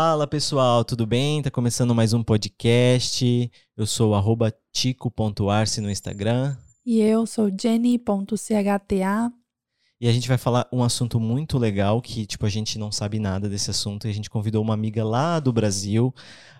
Fala 0.00 0.28
pessoal, 0.28 0.84
tudo 0.84 1.04
bem? 1.04 1.42
Tá 1.42 1.50
começando 1.50 1.92
mais 1.92 2.12
um 2.12 2.22
podcast. 2.22 3.50
Eu 3.76 3.84
sou 3.84 4.14
arroba 4.14 4.54
tico.arce 4.72 5.80
no 5.80 5.90
Instagram. 5.90 6.56
E 6.86 7.00
eu 7.00 7.26
sou 7.26 7.50
jenny.chta. 7.50 9.32
E 10.00 10.08
a 10.08 10.12
gente 10.12 10.28
vai 10.28 10.38
falar 10.38 10.68
um 10.72 10.84
assunto 10.84 11.18
muito 11.18 11.58
legal 11.58 12.00
que, 12.00 12.26
tipo, 12.26 12.46
a 12.46 12.48
gente 12.48 12.78
não 12.78 12.92
sabe 12.92 13.18
nada 13.18 13.48
desse 13.48 13.72
assunto. 13.72 14.06
E 14.06 14.10
a 14.10 14.14
gente 14.14 14.30
convidou 14.30 14.62
uma 14.62 14.72
amiga 14.72 15.04
lá 15.04 15.40
do 15.40 15.52
Brasil, 15.52 16.14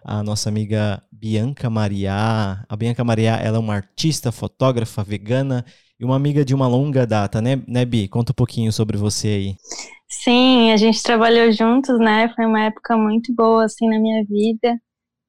a 0.04 0.20
nossa 0.20 0.48
amiga 0.48 1.00
Bianca 1.12 1.70
Maria. 1.70 2.66
A 2.68 2.76
Bianca 2.76 3.04
Maria, 3.04 3.36
ela 3.36 3.58
é 3.58 3.60
uma 3.60 3.76
artista, 3.76 4.32
fotógrafa, 4.32 5.04
vegana 5.04 5.64
e 5.98 6.04
uma 6.04 6.16
amiga 6.16 6.44
de 6.44 6.54
uma 6.54 6.68
longa 6.68 7.06
data, 7.06 7.40
né, 7.40 7.60
né 7.66 7.84
Bi? 7.84 8.08
Conta 8.08 8.32
um 8.32 8.34
pouquinho 8.34 8.72
sobre 8.72 8.96
você 8.96 9.28
aí. 9.28 9.56
Sim, 10.08 10.72
a 10.72 10.76
gente 10.76 11.02
trabalhou 11.02 11.52
juntos, 11.52 11.98
né? 11.98 12.32
Foi 12.34 12.46
uma 12.46 12.64
época 12.64 12.96
muito 12.96 13.34
boa, 13.34 13.64
assim, 13.64 13.88
na 13.88 13.98
minha 13.98 14.24
vida. 14.24 14.78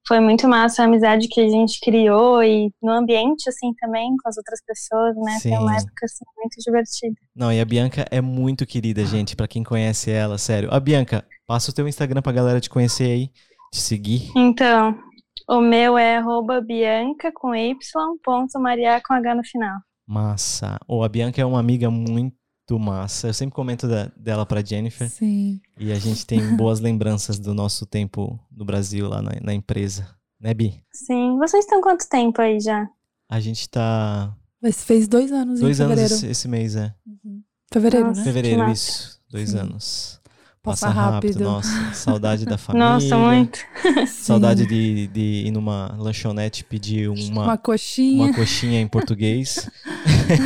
Foi 0.08 0.20
muito 0.20 0.48
massa 0.48 0.82
a 0.82 0.86
amizade 0.86 1.28
que 1.28 1.42
a 1.42 1.50
gente 1.50 1.80
criou 1.82 2.42
e 2.42 2.72
no 2.82 2.92
ambiente, 2.94 3.50
assim, 3.50 3.74
também, 3.80 4.16
com 4.22 4.30
as 4.30 4.38
outras 4.38 4.60
pessoas, 4.66 5.16
né? 5.18 5.34
Sim. 5.40 5.50
Foi 5.50 5.58
uma 5.58 5.76
época, 5.76 6.06
assim, 6.06 6.26
muito 6.38 6.56
divertida. 6.66 7.16
Não, 7.36 7.52
e 7.52 7.60
a 7.60 7.66
Bianca 7.66 8.06
é 8.10 8.22
muito 8.22 8.66
querida, 8.66 9.06
gente, 9.06 9.36
para 9.36 9.48
quem 9.48 9.64
conhece 9.64 10.10
ela, 10.10 10.38
sério. 10.38 10.70
A 10.72 10.80
Bianca, 10.80 11.26
passa 11.46 11.72
o 11.72 11.74
teu 11.74 11.88
Instagram 11.88 12.22
pra 12.22 12.32
galera 12.32 12.62
te 12.62 12.70
conhecer 12.70 13.12
aí, 13.12 13.30
te 13.72 13.82
seguir. 13.82 14.32
Então, 14.36 14.98
o 15.48 15.60
meu 15.60 15.98
é 15.98 16.18
arroba 16.18 16.62
Bianca 16.62 17.32
com 17.34 17.54
Y, 17.54 17.76
ponto 18.24 18.60
Maria 18.60 19.02
com 19.06 19.14
H 19.14 19.36
no 19.36 19.44
final. 19.44 19.78
Massa. 20.10 20.80
Ou 20.88 21.02
oh, 21.02 21.04
a 21.04 21.08
Bianca 21.08 21.40
é 21.40 21.46
uma 21.46 21.60
amiga 21.60 21.92
muito 21.92 22.34
massa. 22.80 23.28
Eu 23.28 23.34
sempre 23.34 23.54
comento 23.54 23.88
da, 23.88 24.12
dela 24.18 24.44
pra 24.44 24.66
Jennifer. 24.66 25.08
Sim. 25.08 25.62
E 25.78 25.92
a 25.92 26.00
gente 26.00 26.26
tem 26.26 26.42
boas 26.58 26.80
lembranças 26.80 27.38
do 27.38 27.54
nosso 27.54 27.86
tempo 27.86 28.40
no 28.52 28.66
Brasil, 28.66 29.08
lá 29.08 29.22
na, 29.22 29.34
na 29.40 29.54
empresa. 29.54 30.08
Né, 30.42 30.52
Bi? 30.56 30.82
Sim. 30.92 31.38
Vocês 31.38 31.64
estão 31.64 31.80
quanto 31.80 32.10
tempo 32.10 32.42
aí 32.42 32.60
já? 32.60 32.90
A 33.30 33.40
gente 33.40 33.70
tá. 33.70 34.36
Mas 34.60 34.84
fez 34.84 35.08
dois 35.08 35.32
anos 35.32 35.60
dois 35.60 35.80
em 35.80 35.84
fevereiro. 35.84 36.10
Dois 36.10 36.24
anos 36.24 36.24
esse, 36.24 36.32
esse, 36.32 36.48
mês, 36.48 36.76
é. 36.76 36.92
Uhum. 37.06 37.44
Fevereiro, 37.72 38.08
Nossa, 38.08 38.20
né? 38.20 38.26
Fevereiro, 38.26 38.72
isso. 38.72 39.22
Dois 39.30 39.52
Sim. 39.52 39.60
anos. 39.60 40.20
Passa, 40.62 40.88
Passa 40.88 40.90
rápido. 40.90 41.34
rápido. 41.34 41.44
Nossa, 41.44 41.94
saudade 41.94 42.46
da 42.46 42.58
família. 42.58 42.90
Nossa, 42.90 43.16
muito. 43.16 43.60
Saudade 44.08 44.66
de, 44.66 45.08
de 45.08 45.44
ir 45.46 45.52
numa 45.52 45.96
lanchonete 45.98 46.64
pedir 46.64 47.10
uma, 47.10 47.44
uma 47.44 47.58
coxinha. 47.58 48.26
Uma 48.26 48.34
coxinha 48.34 48.82
em 48.82 48.88
português. 48.88 49.70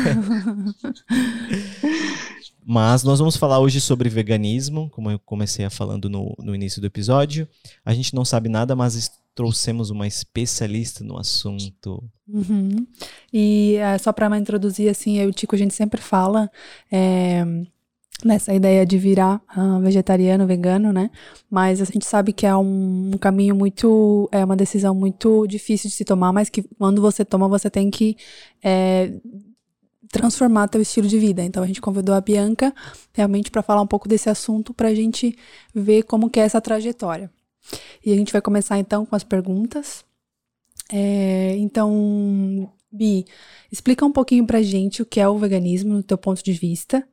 Mas 2.66 3.04
nós 3.04 3.18
vamos 3.18 3.36
falar 3.36 3.58
hoje 3.58 3.78
sobre 3.78 4.08
veganismo, 4.08 4.88
como 4.88 5.10
eu 5.10 5.18
comecei 5.18 5.66
a 5.66 5.70
falando 5.70 6.08
no, 6.08 6.34
no 6.38 6.54
início 6.54 6.80
do 6.80 6.86
episódio. 6.86 7.46
A 7.84 7.92
gente 7.92 8.14
não 8.14 8.24
sabe 8.24 8.48
nada, 8.48 8.74
mas 8.74 9.10
trouxemos 9.34 9.90
uma 9.90 10.06
especialista 10.06 11.04
no 11.04 11.18
assunto. 11.18 12.02
Uhum. 12.26 12.86
E 13.30 13.76
é, 13.76 13.98
só 13.98 14.12
para 14.12 14.38
introduzir, 14.38 14.88
assim, 14.88 15.18
eu 15.18 15.26
e 15.26 15.30
o 15.30 15.32
Tico, 15.32 15.54
a 15.54 15.58
gente 15.58 15.74
sempre 15.74 16.00
fala 16.00 16.50
é, 16.90 17.44
nessa 18.24 18.54
ideia 18.54 18.86
de 18.86 18.96
virar 18.96 19.42
uh, 19.56 19.80
vegetariano, 19.80 20.46
vegano, 20.46 20.92
né? 20.92 21.10
Mas 21.50 21.82
a 21.82 21.84
gente 21.84 22.06
sabe 22.06 22.32
que 22.32 22.46
é 22.46 22.56
um, 22.56 23.10
um, 23.14 23.18
caminho 23.18 23.54
muito, 23.54 24.28
é 24.32 24.44
uma 24.44 24.56
decisão 24.56 24.94
muito 24.94 25.46
difícil 25.46 25.90
de 25.90 25.96
se 25.96 26.04
tomar, 26.04 26.32
mas 26.32 26.48
que 26.48 26.62
quando 26.78 27.02
você 27.02 27.24
toma, 27.24 27.48
você 27.48 27.68
tem 27.68 27.90
que 27.90 28.16
é, 28.62 29.12
transformar 30.14 30.68
teu 30.68 30.80
estilo 30.80 31.08
de 31.08 31.18
vida. 31.18 31.42
Então 31.42 31.62
a 31.62 31.66
gente 31.66 31.80
convidou 31.80 32.14
a 32.14 32.20
Bianca 32.20 32.72
realmente 33.12 33.50
para 33.50 33.62
falar 33.62 33.82
um 33.82 33.86
pouco 33.86 34.08
desse 34.08 34.30
assunto, 34.30 34.72
para 34.72 34.88
a 34.88 34.94
gente 34.94 35.36
ver 35.74 36.04
como 36.04 36.30
que 36.30 36.38
é 36.38 36.44
essa 36.44 36.60
trajetória. 36.60 37.28
E 38.04 38.12
a 38.12 38.16
gente 38.16 38.32
vai 38.32 38.40
começar 38.40 38.78
então 38.78 39.04
com 39.04 39.16
as 39.16 39.24
perguntas. 39.24 40.04
É, 40.92 41.56
então, 41.56 42.70
Bi, 42.92 43.24
explica 43.72 44.06
um 44.06 44.12
pouquinho 44.12 44.46
pra 44.46 44.62
gente 44.62 45.02
o 45.02 45.06
que 45.06 45.18
é 45.18 45.28
o 45.28 45.36
veganismo 45.36 45.94
no 45.94 46.02
teu 46.02 46.16
ponto 46.16 46.44
de 46.44 46.52
vista 46.52 47.04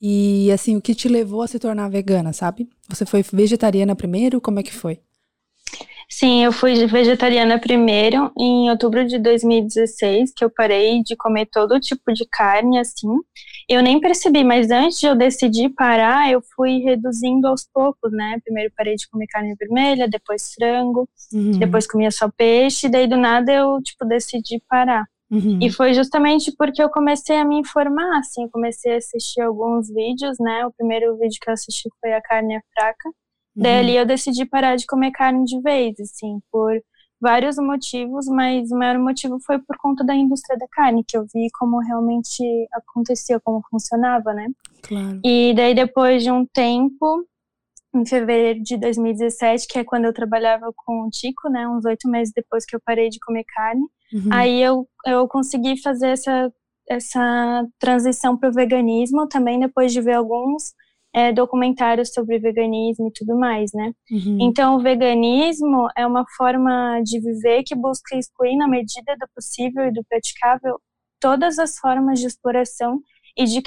e 0.00 0.50
assim, 0.50 0.76
o 0.76 0.80
que 0.80 0.94
te 0.94 1.08
levou 1.08 1.42
a 1.42 1.46
se 1.46 1.58
tornar 1.58 1.88
vegana, 1.88 2.32
sabe? 2.32 2.68
Você 2.88 3.06
foi 3.06 3.22
vegetariana 3.22 3.94
primeiro? 3.94 4.40
Como 4.40 4.58
é 4.58 4.62
que 4.62 4.72
foi? 4.72 4.98
Sim, 6.12 6.44
eu 6.44 6.50
fui 6.52 6.74
vegetariana 6.86 7.56
primeiro 7.56 8.32
em 8.36 8.68
outubro 8.68 9.06
de 9.06 9.16
2016, 9.16 10.32
que 10.36 10.44
eu 10.44 10.50
parei 10.50 11.02
de 11.04 11.14
comer 11.14 11.46
todo 11.46 11.78
tipo 11.78 12.12
de 12.12 12.26
carne, 12.28 12.80
assim. 12.80 13.08
Eu 13.68 13.80
nem 13.80 14.00
percebi, 14.00 14.42
mas 14.42 14.72
antes 14.72 14.98
de 14.98 15.06
eu 15.06 15.14
decidir 15.14 15.68
parar, 15.68 16.28
eu 16.28 16.42
fui 16.56 16.78
reduzindo 16.78 17.46
aos 17.46 17.64
poucos, 17.72 18.10
né? 18.10 18.38
Primeiro 18.44 18.72
parei 18.76 18.96
de 18.96 19.08
comer 19.08 19.28
carne 19.28 19.54
vermelha, 19.54 20.08
depois 20.08 20.52
frango, 20.52 21.08
uhum. 21.32 21.52
depois 21.52 21.86
comia 21.86 22.10
só 22.10 22.28
peixe, 22.28 22.88
daí 22.88 23.06
do 23.06 23.16
nada 23.16 23.52
eu, 23.52 23.80
tipo, 23.80 24.04
decidi 24.04 24.60
parar. 24.68 25.04
Uhum. 25.30 25.60
E 25.62 25.70
foi 25.70 25.94
justamente 25.94 26.52
porque 26.58 26.82
eu 26.82 26.90
comecei 26.90 27.36
a 27.36 27.44
me 27.44 27.56
informar, 27.60 28.18
assim, 28.18 28.48
comecei 28.48 28.94
a 28.94 28.96
assistir 28.96 29.42
alguns 29.42 29.88
vídeos, 29.88 30.38
né? 30.40 30.66
O 30.66 30.72
primeiro 30.72 31.16
vídeo 31.16 31.38
que 31.40 31.48
eu 31.48 31.54
assisti 31.54 31.88
foi 32.00 32.12
a 32.12 32.20
carne 32.20 32.56
é 32.56 32.60
fraca. 32.74 33.10
Uhum. 33.56 33.62
Daí 33.62 33.78
ali 33.78 33.96
eu 33.96 34.06
decidi 34.06 34.44
parar 34.44 34.76
de 34.76 34.86
comer 34.86 35.10
carne 35.10 35.44
de 35.44 35.60
vez, 35.60 35.98
assim, 36.00 36.40
por 36.50 36.72
vários 37.20 37.56
motivos, 37.56 38.26
mas 38.26 38.70
o 38.70 38.78
maior 38.78 38.98
motivo 38.98 39.38
foi 39.40 39.58
por 39.58 39.76
conta 39.78 40.02
da 40.02 40.14
indústria 40.14 40.58
da 40.58 40.66
carne, 40.70 41.04
que 41.06 41.16
eu 41.16 41.26
vi 41.32 41.48
como 41.58 41.78
realmente 41.78 42.42
acontecia, 42.72 43.38
como 43.40 43.62
funcionava, 43.70 44.32
né? 44.32 44.48
Claro. 44.82 45.20
E 45.22 45.52
daí 45.54 45.74
depois 45.74 46.22
de 46.22 46.30
um 46.30 46.46
tempo, 46.46 47.26
em 47.94 48.06
fevereiro 48.06 48.62
de 48.62 48.78
2017, 48.78 49.66
que 49.68 49.78
é 49.78 49.84
quando 49.84 50.06
eu 50.06 50.14
trabalhava 50.14 50.72
com 50.74 51.06
o 51.06 51.10
Tico, 51.10 51.50
né, 51.50 51.68
uns 51.68 51.84
oito 51.84 52.08
meses 52.08 52.32
depois 52.34 52.64
que 52.64 52.74
eu 52.74 52.80
parei 52.84 53.10
de 53.10 53.18
comer 53.20 53.44
carne, 53.54 53.84
Uhum. 54.12 54.28
Aí 54.32 54.60
eu, 54.60 54.88
eu 55.06 55.28
consegui 55.28 55.80
fazer 55.80 56.08
essa, 56.08 56.52
essa 56.88 57.66
transição 57.78 58.36
para 58.36 58.48
o 58.48 58.52
veganismo 58.52 59.28
também 59.28 59.60
depois 59.60 59.92
de 59.92 60.00
ver 60.00 60.14
alguns 60.14 60.72
é, 61.12 61.32
documentários 61.32 62.12
sobre 62.12 62.38
veganismo 62.38 63.08
e 63.08 63.12
tudo 63.12 63.36
mais, 63.36 63.72
né? 63.72 63.92
Uhum. 64.10 64.38
Então, 64.40 64.76
o 64.76 64.80
veganismo 64.80 65.88
é 65.96 66.06
uma 66.06 66.24
forma 66.36 67.00
de 67.02 67.20
viver 67.20 67.62
que 67.64 67.74
busca 67.74 68.16
excluir, 68.16 68.56
na 68.56 68.68
medida 68.68 69.16
do 69.18 69.26
possível 69.34 69.86
e 69.86 69.92
do 69.92 70.04
praticável, 70.08 70.80
todas 71.20 71.58
as 71.58 71.78
formas 71.78 72.20
de 72.20 72.26
exploração 72.26 73.00
e 73.36 73.44
de 73.44 73.62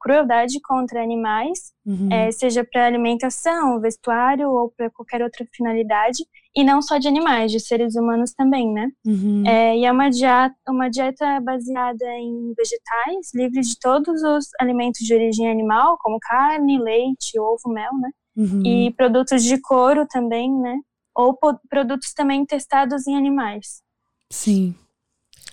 crueldade 0.00 0.60
contra 0.62 1.02
animais, 1.02 1.72
uhum. 1.86 2.08
é, 2.12 2.30
seja 2.30 2.64
para 2.64 2.86
alimentação, 2.86 3.80
vestuário 3.80 4.50
ou 4.50 4.70
para 4.76 4.90
qualquer 4.90 5.22
outra 5.22 5.46
finalidade, 5.54 6.24
e 6.54 6.64
não 6.64 6.82
só 6.82 6.98
de 6.98 7.06
animais, 7.06 7.52
de 7.52 7.60
seres 7.60 7.94
humanos 7.94 8.32
também, 8.32 8.72
né? 8.72 8.90
Uhum. 9.04 9.46
É, 9.46 9.76
e 9.76 9.84
é 9.84 9.92
uma 9.92 10.10
dieta, 10.10 10.56
uma 10.68 10.88
dieta 10.88 11.40
baseada 11.40 12.06
em 12.18 12.52
vegetais, 12.56 13.32
livre 13.34 13.60
de 13.60 13.78
todos 13.78 14.22
os 14.22 14.48
alimentos 14.60 15.06
de 15.06 15.14
origem 15.14 15.50
animal, 15.50 15.96
como 16.00 16.18
carne, 16.20 16.78
leite, 16.78 17.38
ovo, 17.38 17.72
mel, 17.72 17.92
né? 17.98 18.10
Uhum. 18.36 18.62
E 18.64 18.92
produtos 18.94 19.42
de 19.44 19.60
couro 19.60 20.06
também, 20.06 20.52
né? 20.52 20.78
Ou 21.14 21.36
produtos 21.68 22.12
também 22.14 22.44
testados 22.46 23.06
em 23.06 23.16
animais. 23.16 23.82
Sim. 24.30 24.74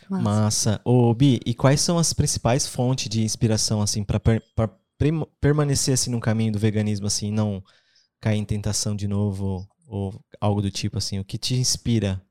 Massa. 0.10 0.24
Massa. 0.24 0.82
Ô, 0.86 1.14
Bi, 1.14 1.40
e 1.46 1.54
quais 1.54 1.82
são 1.82 1.98
as 1.98 2.14
principais 2.14 2.68
fontes 2.68 3.10
de 3.10 3.24
inspiração, 3.24 3.82
assim, 3.82 4.04
para 4.04 4.20
per 4.20 4.42
permanecer, 5.42 5.94
assim, 5.94 6.10
no 6.10 6.22
caminho 6.22 6.54
do 6.54 6.60
veganismo, 6.60 7.06
assim, 7.08 7.30
não 7.30 7.62
cair 8.22 8.38
em 8.38 8.46
tentação 8.46 8.96
de 8.96 9.08
novo 9.08 9.68
ou 9.88 10.14
algo 10.40 10.62
do 10.62 10.72
tipo, 10.72 10.98
assim? 10.98 11.20
O 11.20 11.26
que 11.26 11.38
te 11.38 11.56
inspira? 11.56 12.22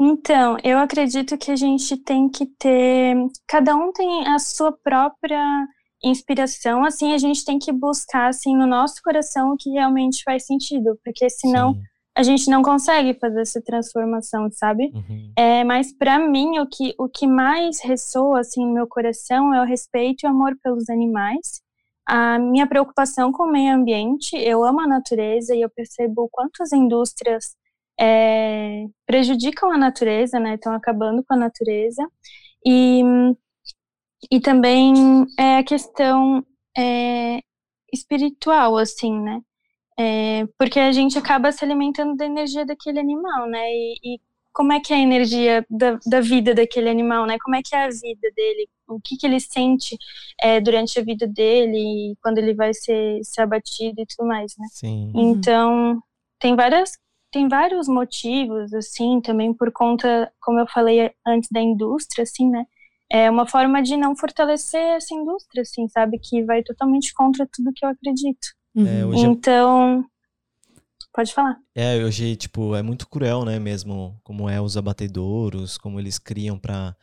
Então, 0.00 0.56
eu 0.62 0.78
acredito 0.78 1.36
que 1.36 1.50
a 1.50 1.56
gente 1.56 1.96
tem 1.96 2.28
que 2.28 2.46
ter... 2.46 3.16
Cada 3.46 3.74
um 3.74 3.92
tem 3.92 4.26
a 4.28 4.38
sua 4.38 4.72
própria 4.72 5.44
inspiração, 6.04 6.84
assim, 6.84 7.12
a 7.12 7.18
gente 7.18 7.44
tem 7.44 7.58
que 7.58 7.72
buscar, 7.72 8.28
assim, 8.28 8.56
no 8.56 8.66
nosso 8.66 9.02
coração 9.02 9.52
o 9.52 9.56
que 9.56 9.70
realmente 9.70 10.22
faz 10.22 10.46
sentido, 10.46 10.98
porque 11.04 11.28
senão... 11.28 11.74
Sim 11.74 11.82
a 12.18 12.22
gente 12.24 12.50
não 12.50 12.62
consegue 12.62 13.14
fazer 13.14 13.42
essa 13.42 13.62
transformação, 13.62 14.50
sabe? 14.50 14.90
Uhum. 14.92 15.32
É, 15.36 15.62
mas 15.62 15.96
para 15.96 16.18
mim 16.18 16.58
o 16.58 16.66
que 16.66 16.92
o 16.98 17.08
que 17.08 17.28
mais 17.28 17.80
ressoa 17.80 18.40
assim 18.40 18.66
no 18.66 18.74
meu 18.74 18.88
coração 18.88 19.54
é 19.54 19.62
o 19.62 19.64
respeito 19.64 20.24
e 20.24 20.26
o 20.26 20.30
amor 20.30 20.58
pelos 20.60 20.90
animais. 20.90 21.62
A 22.10 22.38
minha 22.38 22.66
preocupação 22.66 23.30
com 23.30 23.44
o 23.44 23.52
meio 23.52 23.74
ambiente, 23.74 24.34
eu 24.36 24.64
amo 24.64 24.80
a 24.80 24.86
natureza 24.86 25.54
e 25.54 25.60
eu 25.60 25.68
percebo 25.68 26.22
o 26.22 26.28
quanto 26.30 26.62
as 26.62 26.72
indústrias 26.72 27.54
é, 28.00 28.86
prejudicam 29.06 29.70
a 29.70 29.76
natureza, 29.76 30.40
né? 30.40 30.54
Estão 30.54 30.72
acabando 30.72 31.22
com 31.22 31.34
a 31.34 31.36
natureza 31.36 32.02
e 32.64 33.02
e 34.32 34.40
também 34.40 35.26
é 35.38 35.58
a 35.58 35.64
questão 35.64 36.44
é, 36.76 37.40
espiritual, 37.92 38.76
assim, 38.78 39.12
né? 39.20 39.40
É, 39.98 40.46
porque 40.58 40.78
a 40.80 40.92
gente 40.92 41.18
acaba 41.18 41.52
se 41.52 41.64
alimentando 41.64 42.16
da 42.16 42.26
energia 42.26 42.64
daquele 42.64 43.00
animal, 43.00 43.48
né? 43.48 43.70
E, 43.70 43.94
e 44.04 44.20
como 44.52 44.72
é 44.72 44.80
que 44.80 44.92
é 44.92 44.96
a 44.96 45.00
energia 45.00 45.66
da, 45.70 45.98
da, 46.06 46.20
vida 46.20 46.54
daquele 46.54 46.88
animal, 46.88 47.26
né? 47.26 47.36
Como 47.42 47.56
é 47.56 47.62
que 47.64 47.74
é 47.76 47.84
a 47.84 47.88
vida 47.88 48.30
dele? 48.34 48.68
O 48.88 49.00
que, 49.00 49.16
que 49.16 49.26
ele 49.26 49.38
sente 49.38 49.96
é, 50.40 50.60
durante 50.60 50.98
a 50.98 51.04
vida 51.04 51.26
dele, 51.26 52.16
quando 52.22 52.38
ele 52.38 52.54
vai 52.54 52.72
ser, 52.72 53.20
ser 53.22 53.42
abatido 53.42 54.00
e 54.00 54.06
tudo 54.06 54.26
mais, 54.26 54.54
né? 54.58 54.66
Sim. 54.70 55.12
Então, 55.14 56.02
tem 56.38 56.56
várias 56.56 56.92
tem 57.30 57.46
vários 57.46 57.88
motivos, 57.88 58.72
assim, 58.72 59.20
também 59.20 59.52
por 59.52 59.70
conta, 59.70 60.32
como 60.40 60.58
eu 60.60 60.66
falei 60.66 61.10
antes 61.26 61.50
da 61.52 61.60
indústria, 61.60 62.22
assim, 62.22 62.48
né? 62.48 62.64
É 63.10 63.30
uma 63.30 63.46
forma 63.46 63.82
de 63.82 63.98
não 63.98 64.16
fortalecer 64.16 64.80
essa 64.80 65.14
indústria, 65.14 65.60
assim, 65.60 65.86
sabe? 65.88 66.18
Que 66.18 66.42
vai 66.44 66.62
totalmente 66.62 67.12
contra 67.12 67.46
tudo 67.52 67.72
que 67.74 67.84
eu 67.84 67.90
acredito. 67.90 68.48
É, 68.74 69.04
hoje... 69.04 69.26
Então, 69.26 70.06
Pode 71.18 71.34
falar. 71.34 71.56
É, 71.74 71.96
hoje, 72.04 72.36
tipo, 72.36 72.76
é 72.76 72.82
muito 72.82 73.08
cruel, 73.08 73.44
né, 73.44 73.58
mesmo, 73.58 74.16
como 74.22 74.48
é 74.48 74.60
os 74.60 74.76
abatedouros, 74.76 75.76
como 75.76 75.98
eles 75.98 76.16
criam 76.16 76.56
pra, 76.56 76.94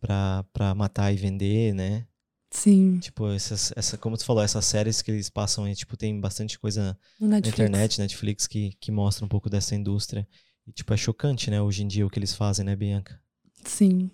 pra, 0.00 0.44
pra 0.52 0.74
matar 0.74 1.12
e 1.12 1.16
vender, 1.16 1.74
né? 1.74 2.06
Sim. 2.50 2.98
Tipo, 2.98 3.30
essas, 3.32 3.72
essa, 3.76 3.98
como 3.98 4.16
tu 4.16 4.24
falou, 4.24 4.42
essas 4.42 4.64
séries 4.64 5.02
que 5.02 5.10
eles 5.10 5.28
passam 5.28 5.64
aí, 5.64 5.74
tipo, 5.74 5.96
tem 5.96 6.18
bastante 6.20 6.58
coisa 6.58 6.98
na 7.20 7.38
internet, 7.38 8.00
Netflix, 8.00 8.46
que, 8.46 8.72
que 8.80 8.90
mostra 8.90 9.24
um 9.24 9.28
pouco 9.28 9.50
dessa 9.50 9.74
indústria. 9.74 10.26
E, 10.66 10.72
tipo, 10.72 10.92
é 10.94 10.96
chocante, 10.96 11.50
né, 11.50 11.60
hoje 11.60 11.82
em 11.82 11.88
dia 11.88 12.06
o 12.06 12.10
que 12.10 12.18
eles 12.18 12.34
fazem, 12.34 12.64
né, 12.64 12.74
Bianca? 12.74 13.20
Sim. 13.64 14.10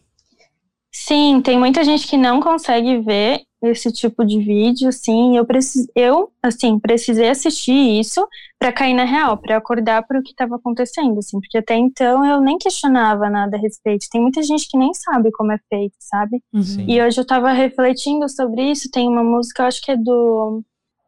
Sim, 0.95 1.41
tem 1.41 1.59
muita 1.59 1.83
gente 1.85 2.07
que 2.07 2.19
não 2.19 2.39
consegue 2.39 2.99
ver 2.99 3.41
esse 3.63 3.91
tipo 3.93 4.25
de 4.25 4.39
vídeo, 4.41 4.93
sim. 4.93 5.37
Eu 5.37 5.47
preciso, 5.47 5.89
eu 5.95 6.31
assim 6.43 6.79
precisei 6.79 7.31
assistir 7.31 7.73
isso 7.73 8.27
para 8.59 8.73
cair 8.73 8.93
na 8.93 9.05
real, 9.05 9.39
para 9.39 9.57
acordar 9.57 10.07
para 10.07 10.19
o 10.19 10.23
que 10.23 10.33
estava 10.33 10.57
acontecendo, 10.57 11.19
assim, 11.19 11.41
porque 11.41 11.59
até 11.59 11.77
então 11.77 12.27
eu 12.27 12.41
nem 12.41 12.59
questionava 12.59 13.31
nada 13.31 13.57
a 13.57 13.61
respeito. 13.61 14.07
Tem 14.11 14.21
muita 14.21 14.43
gente 14.43 14.69
que 14.69 14.77
nem 14.77 14.93
sabe 14.93 15.31
como 15.33 15.53
é 15.53 15.59
feito, 15.69 15.95
sabe? 15.99 16.43
Uhum. 16.53 16.85
E 16.87 17.01
hoje 17.01 17.19
eu 17.19 17.23
estava 17.23 17.53
refletindo 17.53 18.29
sobre 18.29 18.71
isso. 18.71 18.91
Tem 18.91 19.09
uma 19.09 19.25
música, 19.25 19.63
eu 19.63 19.67
acho 19.69 19.81
que 19.81 19.93
é 19.93 19.97
do, 19.97 20.63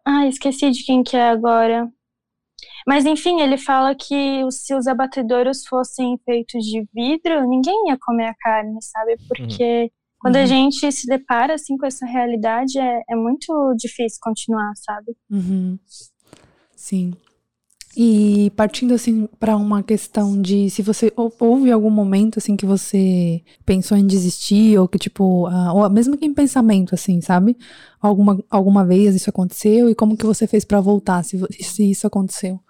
ah, 0.04 0.26
esqueci 0.26 0.70
de 0.70 0.84
quem 0.84 1.02
que 1.02 1.16
é 1.16 1.28
agora. 1.28 1.90
Mas 2.86 3.06
enfim, 3.06 3.40
ele 3.40 3.56
fala 3.56 3.94
que 3.94 4.44
se 4.50 4.74
os 4.74 4.86
abatedouros 4.86 5.66
fossem 5.66 6.18
feitos 6.24 6.64
de 6.64 6.86
vidro, 6.92 7.48
ninguém 7.48 7.88
ia 7.88 7.98
comer 7.98 8.26
a 8.26 8.34
carne, 8.34 8.76
sabe? 8.82 9.12
Uhum. 9.12 9.26
Porque 9.28 9.82
uhum. 9.82 9.90
quando 10.18 10.36
a 10.36 10.40
uhum. 10.40 10.46
gente 10.46 10.92
se 10.92 11.06
depara 11.06 11.54
assim 11.54 11.76
com 11.78 11.86
essa 11.86 12.04
realidade, 12.04 12.78
é, 12.78 13.02
é 13.08 13.16
muito 13.16 13.74
difícil 13.78 14.18
continuar, 14.22 14.72
sabe? 14.76 15.16
Uhum. 15.30 15.78
Sim. 16.76 17.14
E 17.96 18.50
partindo 18.56 18.92
assim 18.92 19.28
para 19.38 19.56
uma 19.56 19.80
questão 19.82 20.40
de 20.42 20.68
se 20.68 20.82
você 20.82 21.12
houve 21.16 21.70
algum 21.70 21.90
momento 21.90 22.38
assim 22.38 22.56
que 22.56 22.66
você 22.66 23.40
pensou 23.64 23.96
em 23.96 24.04
desistir 24.04 24.76
ou 24.78 24.88
que 24.88 24.98
tipo, 24.98 25.48
ou 25.48 25.88
mesmo 25.88 26.18
que 26.18 26.26
em 26.26 26.34
pensamento 26.34 26.92
assim, 26.94 27.20
sabe? 27.20 27.56
Alguma 28.00 28.42
alguma 28.50 28.84
vez 28.84 29.14
isso 29.14 29.30
aconteceu 29.30 29.88
e 29.88 29.94
como 29.94 30.16
que 30.16 30.26
você 30.26 30.46
fez 30.46 30.64
para 30.64 30.80
voltar 30.80 31.22
se, 31.22 31.38
se 31.62 31.88
isso 31.88 32.04
aconteceu? 32.04 32.60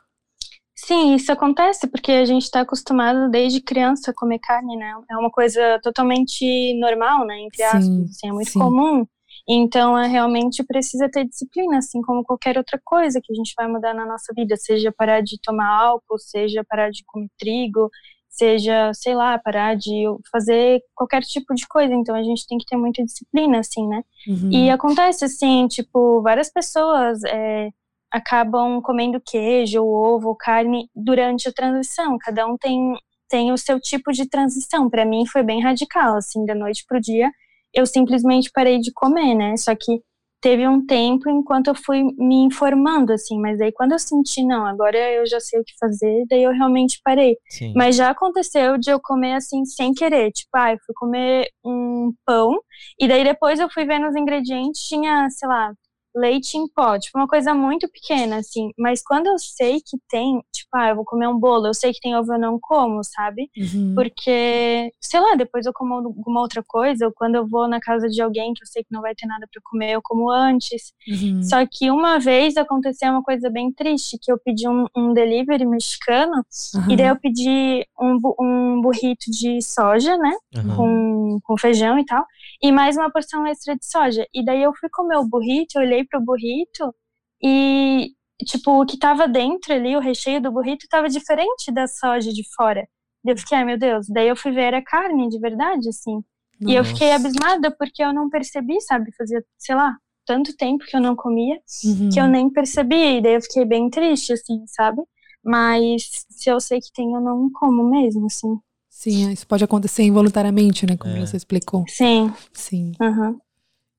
Sim, 0.76 1.14
isso 1.14 1.30
acontece 1.30 1.86
porque 1.86 2.10
a 2.10 2.24
gente 2.24 2.42
está 2.42 2.60
acostumado 2.60 3.30
desde 3.30 3.60
criança 3.60 4.10
a 4.10 4.14
comer 4.14 4.40
carne, 4.40 4.76
né? 4.76 4.92
É 5.08 5.16
uma 5.16 5.30
coisa 5.30 5.78
totalmente 5.82 6.74
normal, 6.78 7.24
né? 7.24 7.38
Entre 7.40 7.62
aspas, 7.62 7.84
sim, 7.84 8.04
assim, 8.04 8.28
é 8.28 8.32
muito 8.32 8.50
sim. 8.50 8.58
comum. 8.58 9.06
Então, 9.48 9.96
é 9.96 10.08
realmente 10.08 10.64
precisa 10.64 11.08
ter 11.08 11.26
disciplina, 11.26 11.78
assim 11.78 12.00
como 12.02 12.24
qualquer 12.24 12.56
outra 12.56 12.80
coisa 12.82 13.20
que 13.22 13.32
a 13.32 13.36
gente 13.36 13.52
vai 13.56 13.68
mudar 13.68 13.94
na 13.94 14.06
nossa 14.06 14.32
vida, 14.34 14.56
seja 14.56 14.90
parar 14.90 15.20
de 15.20 15.38
tomar 15.40 15.68
álcool, 15.68 16.18
seja 16.18 16.64
parar 16.68 16.90
de 16.90 17.04
comer 17.06 17.28
trigo, 17.38 17.90
seja, 18.28 18.90
sei 18.94 19.14
lá, 19.14 19.38
parar 19.38 19.76
de 19.76 20.04
fazer 20.32 20.82
qualquer 20.94 21.22
tipo 21.22 21.54
de 21.54 21.68
coisa. 21.68 21.94
Então, 21.94 22.16
a 22.16 22.22
gente 22.22 22.46
tem 22.46 22.58
que 22.58 22.66
ter 22.66 22.76
muita 22.76 23.04
disciplina, 23.04 23.60
assim, 23.60 23.86
né? 23.86 24.02
Uhum. 24.26 24.50
E 24.50 24.70
acontece, 24.70 25.24
assim, 25.24 25.68
tipo, 25.68 26.20
várias 26.22 26.50
pessoas. 26.50 27.22
É, 27.24 27.68
acabam 28.14 28.80
comendo 28.80 29.20
queijo, 29.20 29.82
ovo, 29.82 30.36
carne 30.36 30.88
durante 30.94 31.48
a 31.48 31.52
transição. 31.52 32.16
Cada 32.20 32.46
um 32.46 32.56
tem, 32.56 32.94
tem 33.28 33.52
o 33.52 33.58
seu 33.58 33.80
tipo 33.80 34.12
de 34.12 34.28
transição. 34.28 34.88
Para 34.88 35.04
mim 35.04 35.26
foi 35.26 35.42
bem 35.42 35.60
radical, 35.60 36.16
assim, 36.16 36.46
da 36.46 36.54
noite 36.54 36.84
pro 36.86 37.00
dia, 37.00 37.28
eu 37.74 37.84
simplesmente 37.84 38.52
parei 38.54 38.78
de 38.78 38.92
comer, 38.92 39.34
né? 39.34 39.56
Só 39.56 39.74
que 39.74 40.00
teve 40.40 40.68
um 40.68 40.86
tempo 40.86 41.28
enquanto 41.28 41.68
eu 41.68 41.74
fui 41.74 42.04
me 42.16 42.36
informando, 42.44 43.12
assim, 43.12 43.40
mas 43.40 43.60
aí 43.60 43.72
quando 43.72 43.92
eu 43.92 43.98
senti, 43.98 44.44
não, 44.44 44.64
agora 44.64 44.96
eu 44.96 45.26
já 45.26 45.40
sei 45.40 45.58
o 45.58 45.64
que 45.64 45.72
fazer, 45.80 46.24
daí 46.30 46.44
eu 46.44 46.52
realmente 46.52 47.00
parei. 47.02 47.36
Sim. 47.48 47.72
Mas 47.74 47.96
já 47.96 48.10
aconteceu 48.10 48.78
de 48.78 48.90
eu 48.90 49.00
comer 49.02 49.32
assim 49.32 49.64
sem 49.64 49.92
querer, 49.92 50.30
tipo, 50.30 50.50
ah, 50.54 50.72
eu 50.72 50.78
fui 50.84 50.94
comer 50.94 51.48
um 51.64 52.12
pão, 52.26 52.60
e 53.00 53.08
daí 53.08 53.24
depois 53.24 53.58
eu 53.58 53.70
fui 53.70 53.86
vendo 53.86 54.06
os 54.06 54.14
ingredientes, 54.14 54.82
tinha, 54.82 55.28
sei 55.30 55.48
lá, 55.48 55.72
leite 56.14 56.56
em 56.56 56.68
pó, 56.68 56.98
tipo, 56.98 57.18
uma 57.18 57.26
coisa 57.26 57.52
muito 57.52 57.88
pequena, 57.88 58.36
assim. 58.36 58.70
Mas 58.78 59.02
quando 59.02 59.26
eu 59.26 59.38
sei 59.38 59.80
que 59.80 59.98
tem, 60.08 60.40
tipo, 60.52 60.68
ah, 60.74 60.90
eu 60.90 60.96
vou 60.96 61.04
comer 61.04 61.28
um 61.28 61.38
bolo, 61.38 61.66
eu 61.66 61.74
sei 61.74 61.92
que 61.92 62.00
tem 62.00 62.16
ovo, 62.16 62.32
eu 62.32 62.38
não 62.38 62.58
como, 62.60 63.02
sabe? 63.02 63.50
Uhum. 63.56 63.94
Porque, 63.94 64.92
sei 65.00 65.20
lá, 65.20 65.34
depois 65.34 65.66
eu 65.66 65.72
como 65.72 65.94
alguma 65.94 66.40
outra 66.40 66.62
coisa, 66.66 67.06
ou 67.06 67.12
quando 67.12 67.34
eu 67.34 67.46
vou 67.46 67.66
na 67.68 67.80
casa 67.80 68.08
de 68.08 68.22
alguém 68.22 68.54
que 68.54 68.62
eu 68.62 68.66
sei 68.66 68.82
que 68.82 68.92
não 68.92 69.00
vai 69.00 69.14
ter 69.14 69.26
nada 69.26 69.46
para 69.52 69.62
comer, 69.64 69.92
eu 69.92 70.00
como 70.02 70.30
antes. 70.30 70.92
Uhum. 71.08 71.42
Só 71.42 71.64
que 71.66 71.90
uma 71.90 72.18
vez 72.18 72.56
aconteceu 72.56 73.10
uma 73.10 73.22
coisa 73.22 73.50
bem 73.50 73.72
triste, 73.72 74.18
que 74.20 74.30
eu 74.30 74.38
pedi 74.38 74.68
um, 74.68 74.86
um 74.96 75.12
delivery 75.12 75.66
mexicano, 75.66 76.44
uhum. 76.74 76.90
e 76.90 76.96
daí 76.96 77.08
eu 77.08 77.16
pedi 77.16 77.86
um, 78.00 78.18
um 78.40 78.80
burrito 78.80 79.30
de 79.30 79.60
soja, 79.62 80.16
né? 80.16 80.32
Com, 80.76 81.38
com 81.42 81.58
feijão 81.58 81.98
e 81.98 82.04
tal, 82.04 82.24
e 82.62 82.70
mais 82.70 82.96
uma 82.96 83.10
porção 83.10 83.46
extra 83.46 83.76
de 83.76 83.84
soja. 83.84 84.26
E 84.32 84.44
daí 84.44 84.62
eu 84.62 84.72
fui 84.74 84.88
comer 84.88 85.16
o 85.16 85.26
burrito, 85.26 85.76
eu 85.78 85.82
olhei 85.82 86.03
pro 86.06 86.20
burrito 86.20 86.94
e, 87.42 88.12
tipo, 88.44 88.82
o 88.82 88.86
que 88.86 88.98
tava 88.98 89.28
dentro 89.28 89.72
ali, 89.74 89.96
o 89.96 90.00
recheio 90.00 90.40
do 90.40 90.52
burrito, 90.52 90.86
tava 90.88 91.08
diferente 91.08 91.70
da 91.72 91.86
soja 91.86 92.32
de 92.32 92.42
fora. 92.54 92.86
E 93.24 93.30
eu 93.30 93.36
fiquei, 93.36 93.58
ai 93.58 93.64
meu 93.64 93.78
Deus. 93.78 94.06
Daí 94.08 94.28
eu 94.28 94.36
fui 94.36 94.52
ver 94.52 94.74
a 94.74 94.82
carne 94.82 95.28
de 95.28 95.38
verdade, 95.38 95.88
assim. 95.88 96.22
Nossa. 96.60 96.72
E 96.72 96.74
eu 96.74 96.84
fiquei 96.84 97.12
abismada 97.12 97.74
porque 97.76 98.02
eu 98.02 98.12
não 98.12 98.28
percebi, 98.28 98.80
sabe? 98.80 99.14
Fazia, 99.16 99.42
sei 99.58 99.74
lá, 99.74 99.96
tanto 100.26 100.56
tempo 100.56 100.84
que 100.84 100.96
eu 100.96 101.00
não 101.00 101.16
comia 101.16 101.58
uhum. 101.84 102.08
que 102.10 102.20
eu 102.20 102.26
nem 102.26 102.50
percebi. 102.50 103.18
E 103.18 103.22
daí 103.22 103.34
eu 103.34 103.42
fiquei 103.42 103.64
bem 103.64 103.88
triste, 103.90 104.32
assim, 104.32 104.64
sabe? 104.66 105.02
Mas 105.44 106.24
se 106.30 106.50
eu 106.50 106.60
sei 106.60 106.80
que 106.80 106.92
tem, 106.92 107.12
eu 107.12 107.20
não 107.20 107.50
como 107.52 107.88
mesmo, 107.90 108.26
assim. 108.26 108.58
Sim, 108.88 109.32
isso 109.32 109.46
pode 109.46 109.64
acontecer 109.64 110.04
involuntariamente, 110.04 110.86
né? 110.86 110.96
Como 110.96 111.16
é. 111.16 111.20
você 111.20 111.36
explicou. 111.36 111.84
Sim. 111.88 112.32
Sim. 112.52 112.92
Uhum. 113.00 113.38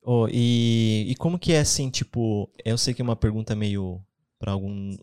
Oh, 0.07 0.27
e, 0.31 1.05
e 1.09 1.15
como 1.15 1.39
que 1.39 1.51
é 1.51 1.59
assim, 1.59 1.89
tipo, 1.89 2.47
eu 2.63 2.77
sei 2.77 2.93
que 2.93 3.01
é 3.01 3.03
uma 3.03 3.15
pergunta 3.15 3.55
meio 3.55 4.00
para 4.38 4.51
algum 4.51 4.95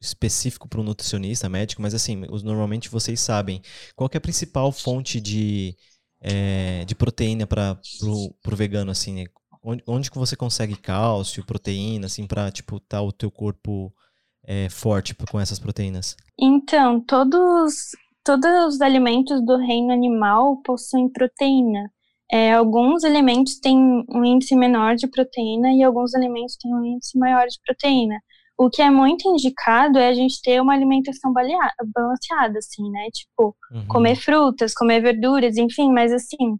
específico 0.00 0.66
para 0.66 0.80
um 0.80 0.84
nutricionista, 0.84 1.50
médico, 1.50 1.82
mas 1.82 1.94
assim, 1.94 2.24
os, 2.30 2.42
normalmente 2.42 2.88
vocês 2.88 3.20
sabem 3.20 3.60
qual 3.94 4.08
é 4.10 4.16
a 4.16 4.20
principal 4.20 4.72
fonte 4.72 5.20
de, 5.20 5.76
é, 6.20 6.84
de 6.86 6.94
proteína 6.94 7.46
para 7.46 7.78
o 8.02 8.56
vegano, 8.56 8.90
assim, 8.90 9.12
né? 9.14 9.24
onde, 9.62 9.82
onde 9.86 10.10
que 10.10 10.18
você 10.18 10.34
consegue 10.34 10.76
cálcio, 10.76 11.44
proteína, 11.44 12.06
assim, 12.06 12.26
para 12.26 12.50
tipo 12.50 12.80
tá 12.80 13.00
o 13.00 13.12
teu 13.12 13.30
corpo 13.30 13.92
é, 14.44 14.68
forte 14.68 15.14
com 15.14 15.38
essas 15.38 15.58
proteínas? 15.58 16.16
Então, 16.38 17.00
todos 17.00 17.92
todos 18.24 18.74
os 18.74 18.80
alimentos 18.80 19.44
do 19.44 19.56
reino 19.56 19.92
animal 19.92 20.56
possuem 20.62 21.08
proteína. 21.08 21.90
É, 22.32 22.54
alguns 22.54 23.04
alimentos 23.04 23.60
têm 23.60 24.04
um 24.08 24.24
índice 24.24 24.56
menor 24.56 24.96
de 24.96 25.06
proteína 25.06 25.70
e 25.72 25.82
alguns 25.82 26.14
alimentos 26.14 26.56
têm 26.56 26.74
um 26.74 26.84
índice 26.84 27.18
maior 27.18 27.46
de 27.46 27.58
proteína. 27.64 28.18
O 28.56 28.70
que 28.70 28.80
é 28.80 28.90
muito 28.90 29.28
indicado 29.28 29.98
é 29.98 30.08
a 30.08 30.14
gente 30.14 30.40
ter 30.40 30.60
uma 30.60 30.72
alimentação 30.72 31.32
balanceada, 31.32 32.58
assim, 32.58 32.90
né? 32.90 33.08
Tipo, 33.12 33.54
uhum. 33.70 33.86
comer 33.86 34.16
frutas, 34.16 34.72
comer 34.72 35.00
verduras, 35.00 35.56
enfim, 35.56 35.92
mas 35.92 36.12
assim, 36.12 36.58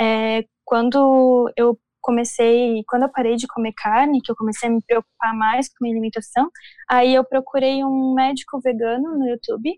é, 0.00 0.44
quando 0.64 1.52
eu 1.56 1.78
comecei, 2.00 2.82
quando 2.88 3.04
eu 3.04 3.12
parei 3.12 3.36
de 3.36 3.46
comer 3.46 3.72
carne, 3.76 4.20
que 4.20 4.32
eu 4.32 4.36
comecei 4.36 4.68
a 4.68 4.72
me 4.72 4.82
preocupar 4.82 5.34
mais 5.36 5.68
com 5.68 5.76
a 5.76 5.78
minha 5.82 5.94
alimentação, 5.94 6.50
aí 6.90 7.14
eu 7.14 7.24
procurei 7.24 7.84
um 7.84 8.12
médico 8.14 8.60
vegano 8.60 9.16
no 9.16 9.28
YouTube, 9.28 9.70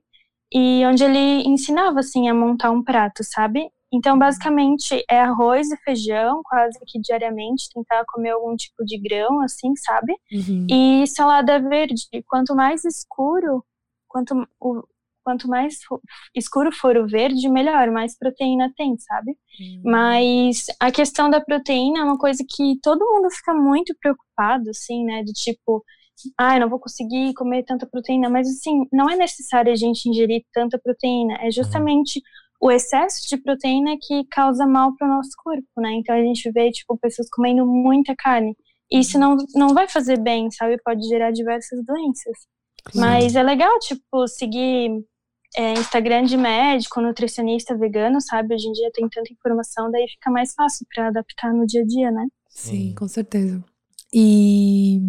e 0.53 0.87
onde 0.87 1.03
ele 1.05 1.43
ensinava, 1.49 2.01
assim, 2.01 2.29
a 2.29 2.35
montar 2.35 2.71
um 2.71 2.83
prato, 2.83 3.25
sabe? 3.25 3.69
Então, 3.95 4.19
basicamente, 4.19 5.05
é 5.09 5.21
arroz 5.21 5.71
e 5.71 5.77
feijão, 5.77 6.43
quase 6.45 6.77
que 6.85 7.01
diariamente, 7.01 7.69
tentar 7.73 8.05
comer 8.07 8.31
algum 8.31 8.57
tipo 8.57 8.85
de 8.85 8.99
grão, 8.99 9.41
assim, 9.41 9.75
sabe? 9.77 10.13
Uhum. 10.33 10.67
E 10.69 11.07
salada 11.07 11.61
verde. 11.61 12.09
Quanto 12.27 12.57
mais 12.57 12.85
escuro, 12.85 13.65
quanto, 14.09 14.35
o, 14.61 14.83
quanto 15.23 15.47
mais 15.47 15.79
escuro 16.35 16.73
for 16.73 16.97
o 16.97 17.07
verde, 17.07 17.49
melhor, 17.49 17.89
mais 17.93 18.19
proteína 18.19 18.73
tem, 18.77 18.99
sabe? 18.99 19.31
Uhum. 19.61 19.83
Mas 19.85 20.67
a 20.81 20.91
questão 20.91 21.31
da 21.31 21.41
proteína 21.41 22.01
é 22.01 22.05
uma 22.05 22.19
coisa 22.19 22.45
que 22.49 22.77
todo 22.83 23.09
mundo 23.09 23.31
fica 23.31 23.55
muito 23.55 23.95
preocupado, 24.01 24.71
assim, 24.71 25.05
né? 25.05 25.23
De 25.23 25.33
tipo, 25.33 25.85
ah, 26.37 26.59
não 26.59 26.69
vou 26.69 26.81
conseguir 26.81 27.33
comer 27.35 27.63
tanta 27.63 27.87
proteína, 27.87 28.29
mas 28.29 28.49
assim, 28.49 28.89
não 28.93 29.09
é 29.09 29.15
necessário 29.15 29.71
a 29.71 29.77
gente 29.77 30.09
ingerir 30.09 30.45
tanta 30.53 30.81
proteína, 30.81 31.37
é 31.41 31.51
justamente 31.53 32.19
uhum 32.19 32.44
o 32.61 32.71
excesso 32.71 33.29
de 33.29 33.37
proteína 33.37 33.97
que 34.01 34.25
causa 34.31 34.67
mal 34.67 34.95
para 34.97 35.07
o 35.07 35.17
nosso 35.17 35.31
corpo, 35.37 35.69
né? 35.79 35.93
Então 35.95 36.15
a 36.15 36.21
gente 36.21 36.51
vê, 36.51 36.71
tipo, 36.71 36.97
pessoas 36.99 37.29
comendo 37.31 37.67
muita 37.67 38.15
carne. 38.17 38.57
E 38.91 39.01
isso 39.01 39.19
não, 39.19 39.37
não 39.55 39.69
vai 39.69 39.89
fazer 39.89 40.19
bem, 40.19 40.51
sabe? 40.51 40.77
Pode 40.85 41.07
gerar 41.07 41.31
diversas 41.31 41.85
doenças. 41.85 42.39
Mas 42.95 43.35
é 43.35 43.43
legal, 43.43 43.79
tipo, 43.81 44.27
seguir 44.29 44.91
é, 45.57 45.73
Instagram 45.73 46.25
de 46.25 46.37
médico, 46.37 47.01
nutricionista 47.01 47.77
vegano, 47.77 48.21
sabe? 48.21 48.55
Hoje 48.55 48.69
em 48.69 48.73
dia 48.73 48.91
tem 48.93 49.09
tanta 49.09 49.33
informação, 49.33 49.91
daí 49.91 50.07
fica 50.09 50.31
mais 50.31 50.53
fácil 50.53 50.87
para 50.93 51.09
adaptar 51.09 51.53
no 51.53 51.67
dia 51.67 51.83
a 51.83 51.87
dia, 51.87 52.11
né? 52.11 52.27
Sim, 52.49 52.95
com 52.95 53.09
certeza. 53.09 53.63
E, 54.13 55.01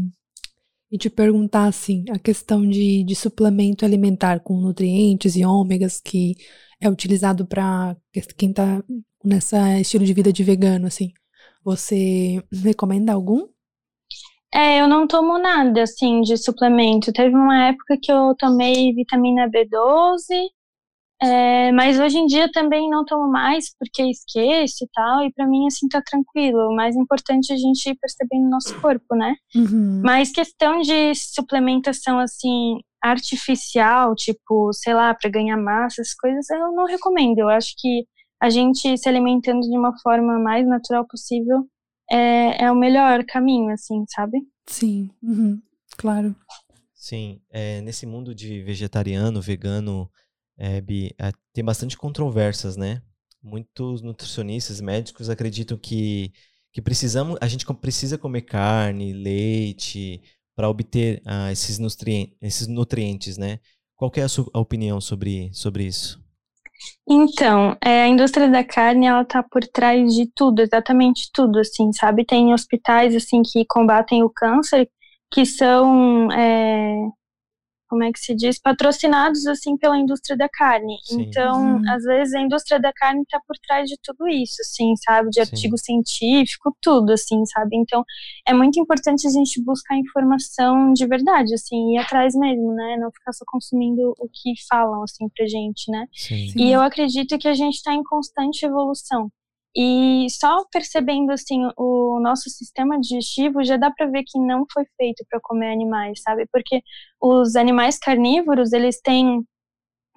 e 0.92 0.98
te 0.98 1.10
perguntar 1.10 1.65
assim, 1.68 2.06
a 2.10 2.20
questão 2.20 2.68
de, 2.68 3.04
de 3.04 3.15
suplemento 3.15 3.86
alimentar 3.86 4.39
com 4.39 4.60
nutrientes 4.60 5.36
e 5.36 5.46
ômegas 5.46 6.00
que 6.00 6.36
é 6.80 6.89
utilizado 6.89 7.46
para 7.46 7.96
quem 8.38 8.54
tá 8.54 8.84
nessa 9.24 9.80
estilo 9.80 10.06
de 10.06 10.13
vida 10.13 10.32
de 10.32 10.44
vegano, 10.44 10.88
assim. 10.88 11.12
Você 11.63 12.44
recomenda 12.63 13.13
algum? 13.13 13.48
É, 14.54 14.80
eu 14.80 14.88
não 14.88 15.08
tomo 15.08 15.38
nada, 15.38 15.84
assim, 15.84 16.22
de 16.22 16.38
suplemento. 16.38 17.12
Teve 17.12 17.36
uma 17.36 17.68
época 17.68 17.98
que 18.01 18.12
eu 18.12 18.36
tomei 18.38 18.94
vitamina 18.94 19.50
B12, 19.50 20.50
é, 21.22 21.72
mas 21.72 22.00
hoje 22.00 22.17
em 22.17 22.25
dia 22.25 22.51
também 22.51 22.89
não 22.89 23.05
tomo 23.05 23.29
mais, 23.31 23.74
porque 23.77 24.03
esqueço 24.03 24.84
e 24.84 24.89
tal, 24.93 25.24
e 25.24 25.31
para 25.31 25.48
mim, 25.48 25.65
assim, 25.67 25.88
tá 25.88 26.01
tranquilo. 26.01 26.69
O 26.69 26.75
mais 26.75 26.95
importante 26.95 27.51
é 27.51 27.55
a 27.55 27.57
gente 27.57 27.89
ir 27.89 27.95
percebendo 27.95 28.48
o 28.48 28.50
nosso 28.50 28.79
corpo, 28.81 29.15
né? 29.15 29.36
Uhum. 29.55 30.01
Mas 30.03 30.31
questão 30.31 30.81
de 30.81 31.15
suplementação, 31.15 32.19
assim, 32.19 32.79
artificial, 33.01 34.13
tipo, 34.15 34.74
sei 34.74 34.93
lá, 34.93 35.13
para 35.13 35.29
ganhar 35.29 35.57
massa, 35.57 36.01
essas 36.01 36.13
coisas, 36.15 36.50
eu 36.50 36.74
não 36.74 36.86
recomendo. 36.86 37.39
Eu 37.39 37.50
acho 37.50 37.74
que 37.77 38.05
a 38.41 38.50
gente 38.50 38.98
se 38.98 39.07
alimentando 39.07 39.62
de 39.62 39.77
uma 39.77 39.98
forma 40.00 40.38
mais 40.39 40.67
natural 40.67 41.05
possível 41.07 41.65
é, 42.12 42.65
é 42.65 42.72
o 42.72 42.75
melhor 42.75 43.24
caminho, 43.25 43.72
assim, 43.72 44.03
sabe? 44.10 44.39
Sim, 44.67 45.10
uhum, 45.24 45.62
claro. 45.98 46.36
Sim, 46.93 47.39
é, 47.51 47.81
nesse 47.81 48.05
mundo 48.05 48.34
de 48.34 48.63
vegetariano, 48.63 49.41
vegano, 49.41 50.10
é, 50.58 50.82
Bi, 50.82 51.14
é, 51.20 51.32
tem 51.54 51.64
bastante 51.64 51.98
controvérsias, 51.98 52.78
né? 52.78 53.02
Muitos 53.42 54.02
nutricionistas, 54.02 54.82
médicos 54.82 55.30
acreditam 55.30 55.78
que, 55.78 56.34
que 56.74 56.82
precisamos, 56.82 57.38
a 57.42 57.48
gente 57.48 57.66
precisa 57.76 58.18
comer 58.18 58.42
carne, 58.42 59.14
leite, 59.14 60.22
para 60.56 60.70
obter 60.70 61.22
ah, 61.26 61.52
esses, 61.52 61.78
nutrientes, 61.78 62.36
esses 62.42 62.68
nutrientes, 62.68 63.38
né? 63.38 63.60
Qual 63.96 64.12
é 64.16 64.22
a 64.22 64.30
sua 64.30 64.46
opinião 64.54 65.00
sobre, 65.00 65.50
sobre 65.54 65.86
isso? 65.86 66.24
Então, 67.08 67.78
é, 67.82 68.04
a 68.04 68.08
indústria 68.08 68.50
da 68.50 68.64
carne, 68.64 69.06
ela 69.06 69.24
tá 69.24 69.44
por 69.44 69.62
trás 69.68 70.14
de 70.14 70.30
tudo, 70.34 70.62
exatamente 70.62 71.30
tudo, 71.34 71.60
assim, 71.60 71.92
sabe? 71.94 72.26
Tem 72.26 72.54
hospitais, 72.54 73.16
assim, 73.16 73.42
que 73.42 73.66
combatem 73.66 74.24
o 74.24 74.30
câncer, 74.30 74.90
que 75.32 75.46
são, 75.46 76.32
é, 76.32 76.96
como 77.96 78.04
é 78.04 78.12
que 78.12 78.20
se 78.20 78.36
diz, 78.36 78.60
patrocinados, 78.60 79.48
assim, 79.48 79.78
pela 79.78 79.98
indústria 79.98 80.36
da 80.36 80.50
carne. 80.50 80.98
Sim. 81.04 81.22
Então, 81.22 81.78
uhum. 81.78 81.90
às 81.90 82.04
vezes, 82.04 82.34
a 82.36 82.42
indústria 82.42 82.78
da 82.78 82.92
carne 82.92 83.24
tá 83.30 83.40
por 83.48 83.56
trás 83.66 83.88
de 83.90 83.96
tudo 84.04 84.28
isso, 84.28 84.58
assim, 84.60 84.94
sabe? 84.98 85.30
De 85.30 85.40
artigo 85.40 85.78
Sim. 85.78 86.04
científico, 86.04 86.75
tudo, 86.82 87.14
assim, 87.14 87.46
sabe? 87.46 87.78
Então, 87.78 88.04
é 88.46 88.54
muito 88.54 88.78
importante 88.78 89.25
a 89.25 89.30
gente 89.30 89.64
buscar 89.64 89.96
informação 89.96 90.92
de 90.92 91.08
verdade, 91.08 91.54
assim, 91.54 91.94
ir 91.94 92.00
atrás 92.00 92.36
mesmo, 92.36 92.74
né? 92.74 92.98
Não 93.00 93.10
ficar 93.12 93.32
só 93.32 93.46
consumindo 93.48 94.14
o 94.20 94.28
que 94.28 94.54
falam, 94.68 95.02
assim, 95.04 95.30
pra 95.30 95.48
gente, 95.48 95.90
né? 95.90 96.06
Sim. 96.14 96.52
E 96.54 96.70
eu 96.70 96.82
acredito 96.82 97.38
que 97.38 97.48
a 97.48 97.54
gente 97.54 97.82
tá 97.82 97.94
em 97.94 98.04
constante 98.04 98.66
evolução. 98.66 99.32
E 99.77 100.27
só 100.29 100.63
percebendo 100.72 101.32
assim 101.32 101.60
o 101.75 102.20
nosso 102.22 102.50
sistema 102.50 103.00
digestivo 103.00 103.63
já 103.63 103.75
dá 103.75 103.91
para 103.91 104.08
ver 104.08 104.24
que 104.25 104.39
não 104.39 104.65
foi 104.72 104.86
feito 104.96 105.25
para 105.29 105.39
comer 105.41 105.74
animais, 105.74 106.22
sabe? 106.22 106.48
Porque 106.51 106.82
os 107.22 107.55
animais 107.55 107.98
carnívoros, 108.00 108.72
eles 108.72 109.01
têm 109.01 109.46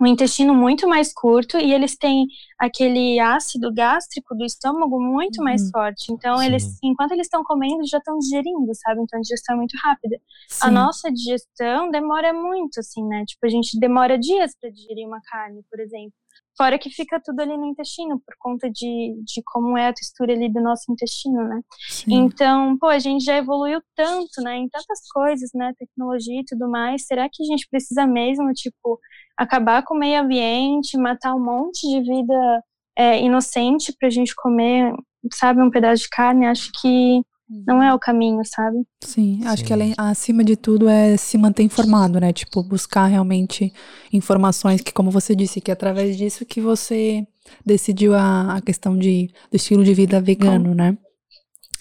um 0.01 0.07
intestino 0.07 0.55
muito 0.55 0.89
mais 0.89 1.13
curto 1.13 1.59
e 1.59 1.73
eles 1.73 1.97
têm 1.97 2.27
aquele 2.59 3.19
ácido 3.19 3.73
gástrico 3.75 4.35
do 4.35 4.45
estômago 4.45 5.01
muito 5.01 5.39
uhum. 5.39 5.45
mais 5.45 5.69
forte. 5.71 6.13
Então, 6.13 6.39
Sim. 6.39 6.47
eles, 6.47 6.79
enquanto 6.83 7.13
eles 7.13 7.27
estão 7.27 7.43
comendo, 7.43 7.85
já 7.85 7.99
estão 7.99 8.17
digerindo, 8.19 8.73
sabe? 8.75 9.01
Então, 9.03 9.19
a 9.19 9.23
digestão 9.23 9.57
é 9.57 9.59
muito 9.59 9.77
rápida. 9.83 10.21
Sim. 10.49 10.69
A 10.69 10.71
nossa 10.71 11.11
digestão 11.11 11.91
demora 11.91 12.33
muito, 12.33 12.79
assim, 12.79 13.05
né? 13.05 13.25
Tipo, 13.27 13.47
a 13.47 13.49
gente 13.49 13.79
demora 13.79 14.17
dias 14.17 14.53
para 14.61 14.71
digerir 14.71 15.07
uma 15.07 15.21
carne, 15.23 15.65
por 15.69 15.81
exemplo. 15.81 16.13
Fora 16.59 16.77
que 16.77 16.91
fica 16.91 17.21
tudo 17.25 17.39
ali 17.41 17.57
no 17.57 17.67
intestino, 17.67 18.19
por 18.19 18.35
conta 18.37 18.69
de, 18.69 19.15
de 19.25 19.41
como 19.45 19.79
é 19.79 19.87
a 19.87 19.93
textura 19.93 20.33
ali 20.33 20.53
do 20.53 20.61
nosso 20.61 20.91
intestino, 20.91 21.45
né? 21.45 21.61
Sim. 21.89 22.15
Então, 22.15 22.77
pô, 22.77 22.87
a 22.87 22.99
gente 22.99 23.25
já 23.25 23.37
evoluiu 23.37 23.81
tanto, 23.95 24.43
né? 24.43 24.57
Em 24.57 24.69
tantas 24.69 25.09
coisas, 25.09 25.51
né? 25.55 25.73
Tecnologia 25.79 26.41
e 26.41 26.45
tudo 26.45 26.69
mais. 26.69 27.07
Será 27.07 27.29
que 27.33 27.45
a 27.45 27.47
gente 27.47 27.69
precisa 27.71 28.09
mesmo, 28.09 28.53
tipo, 28.53 28.99
acabar 29.37 29.85
com 29.85 29.95
o 29.95 29.99
meio 29.99 30.21
ambiente, 30.21 30.99
matar 30.99 31.33
um 31.33 31.45
monte 31.45 31.87
de 31.87 32.01
vida 32.01 32.65
é, 32.97 33.21
inocente 33.23 33.95
pra 33.97 34.11
gente 34.11 34.35
comer, 34.35 34.93
sabe, 35.33 35.63
um 35.63 35.71
pedaço 35.71 36.03
de 36.03 36.09
carne? 36.09 36.45
Acho 36.45 36.73
que 36.83 37.23
não 37.49 37.83
é 37.83 37.93
o 37.95 37.99
caminho, 37.99 38.43
sabe? 38.45 38.79
Sim, 39.01 39.41
acho 39.45 39.59
Sim. 39.59 39.65
que 39.65 39.73
além, 39.73 39.95
acima 39.97 40.45
de 40.45 40.57
tudo 40.57 40.89
é 40.89 41.17
se 41.17 41.39
manter 41.39 41.63
informado, 41.63 42.21
né? 42.21 42.33
Tipo, 42.33 42.63
buscar 42.63 43.07
realmente 43.07 43.73
informações 44.13 44.81
que, 44.81 44.93
como 44.93 45.11
você 45.11 45.35
disse, 45.35 45.61
que 45.61 45.71
é 45.71 45.75
através 45.75 46.17
disso 46.17 46.45
que 46.45 46.61
você 46.61 47.27
decidiu 47.65 48.15
a, 48.15 48.57
a 48.57 48.61
questão 48.61 48.97
de, 48.97 49.31
do 49.51 49.57
estilo 49.57 49.83
de 49.83 49.95
vida 49.95 50.21
vegano, 50.21 50.75
né? 50.75 50.97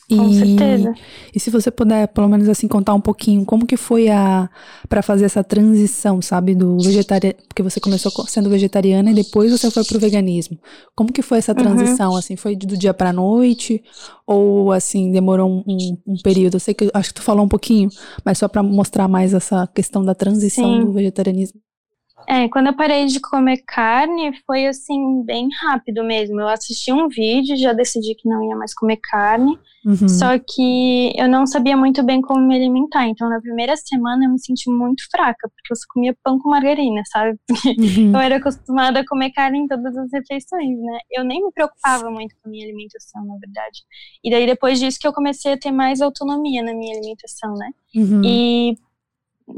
Com 0.09 0.29
e, 0.29 0.35
certeza. 0.35 0.93
E 1.35 1.39
se 1.39 1.49
você 1.49 1.69
puder, 1.69 2.07
pelo 2.07 2.29
menos 2.29 2.47
assim, 2.47 2.65
contar 2.65 2.93
um 2.93 3.01
pouquinho 3.01 3.43
como 3.45 3.65
que 3.65 3.75
foi 3.75 4.07
a 4.07 4.49
para 4.87 5.01
fazer 5.01 5.25
essa 5.25 5.43
transição, 5.43 6.21
sabe, 6.21 6.55
do 6.55 6.77
vegetariano, 6.77 7.37
porque 7.49 7.61
você 7.61 7.79
começou 7.81 8.11
sendo 8.25 8.49
vegetariana 8.49 9.11
e 9.11 9.13
depois 9.13 9.51
você 9.51 9.69
foi 9.69 9.83
pro 9.83 9.99
veganismo. 9.99 10.57
Como 10.95 11.11
que 11.11 11.21
foi 11.21 11.39
essa 11.39 11.51
uhum. 11.51 11.57
transição, 11.57 12.11
uhum. 12.11 12.17
assim, 12.17 12.37
foi 12.37 12.55
do 12.55 12.77
dia 12.77 12.93
para 12.93 13.11
noite 13.11 13.83
ou 14.25 14.71
assim 14.71 15.11
demorou 15.11 15.49
um, 15.49 15.63
um, 15.67 15.97
um, 16.07 16.17
período? 16.23 16.55
Eu 16.55 16.61
sei 16.61 16.73
que 16.73 16.89
acho 16.93 17.09
que 17.09 17.15
tu 17.15 17.21
falou 17.21 17.43
um 17.43 17.49
pouquinho, 17.49 17.89
mas 18.23 18.37
só 18.37 18.47
para 18.47 18.63
mostrar 18.63 19.09
mais 19.09 19.33
essa 19.33 19.67
questão 19.67 20.05
da 20.05 20.15
transição 20.15 20.79
Sim. 20.79 20.85
do 20.85 20.93
vegetarianismo. 20.93 21.59
É, 22.29 22.49
quando 22.49 22.67
eu 22.67 22.75
parei 22.75 23.05
de 23.05 23.21
comer 23.21 23.63
carne, 23.65 24.33
foi 24.45 24.67
assim, 24.67 25.23
bem 25.23 25.47
rápido 25.61 26.03
mesmo. 26.03 26.41
Eu 26.41 26.49
assisti 26.49 26.91
um 26.91 27.07
vídeo, 27.07 27.55
já 27.55 27.71
decidi 27.71 28.15
que 28.15 28.27
não 28.27 28.43
ia 28.43 28.55
mais 28.55 28.73
comer 28.73 28.97
carne. 28.97 29.57
Uhum. 29.85 30.09
Só 30.09 30.37
que 30.37 31.13
eu 31.15 31.29
não 31.29 31.45
sabia 31.45 31.77
muito 31.77 32.03
bem 32.03 32.21
como 32.21 32.45
me 32.45 32.53
alimentar. 32.57 33.07
Então, 33.07 33.29
na 33.29 33.39
primeira 33.39 33.77
semana, 33.77 34.25
eu 34.25 34.31
me 34.31 34.39
senti 34.39 34.69
muito 34.69 35.03
fraca, 35.09 35.47
porque 35.47 35.71
eu 35.71 35.75
só 35.77 35.85
comia 35.93 36.13
pão 36.21 36.37
com 36.37 36.49
margarina, 36.49 37.01
sabe? 37.09 37.39
Porque 37.47 38.01
uhum. 38.01 38.11
eu 38.13 38.19
era 38.19 38.35
acostumada 38.35 38.99
a 38.99 39.07
comer 39.07 39.31
carne 39.31 39.59
em 39.59 39.67
todas 39.67 39.95
as 39.95 40.11
refeições, 40.11 40.77
né? 40.77 40.99
Eu 41.09 41.23
nem 41.23 41.41
me 41.41 41.51
preocupava 41.53 42.11
muito 42.11 42.35
com 42.35 42.49
a 42.49 42.51
minha 42.51 42.65
alimentação, 42.65 43.25
na 43.25 43.37
verdade. 43.37 43.83
E 44.21 44.29
daí, 44.29 44.45
depois 44.45 44.79
disso, 44.79 44.97
que 44.99 45.07
eu 45.07 45.13
comecei 45.13 45.53
a 45.53 45.57
ter 45.57 45.71
mais 45.71 46.01
autonomia 46.01 46.61
na 46.61 46.73
minha 46.73 46.97
alimentação, 46.97 47.53
né? 47.53 47.69
Uhum. 47.95 48.21
E 48.25 48.75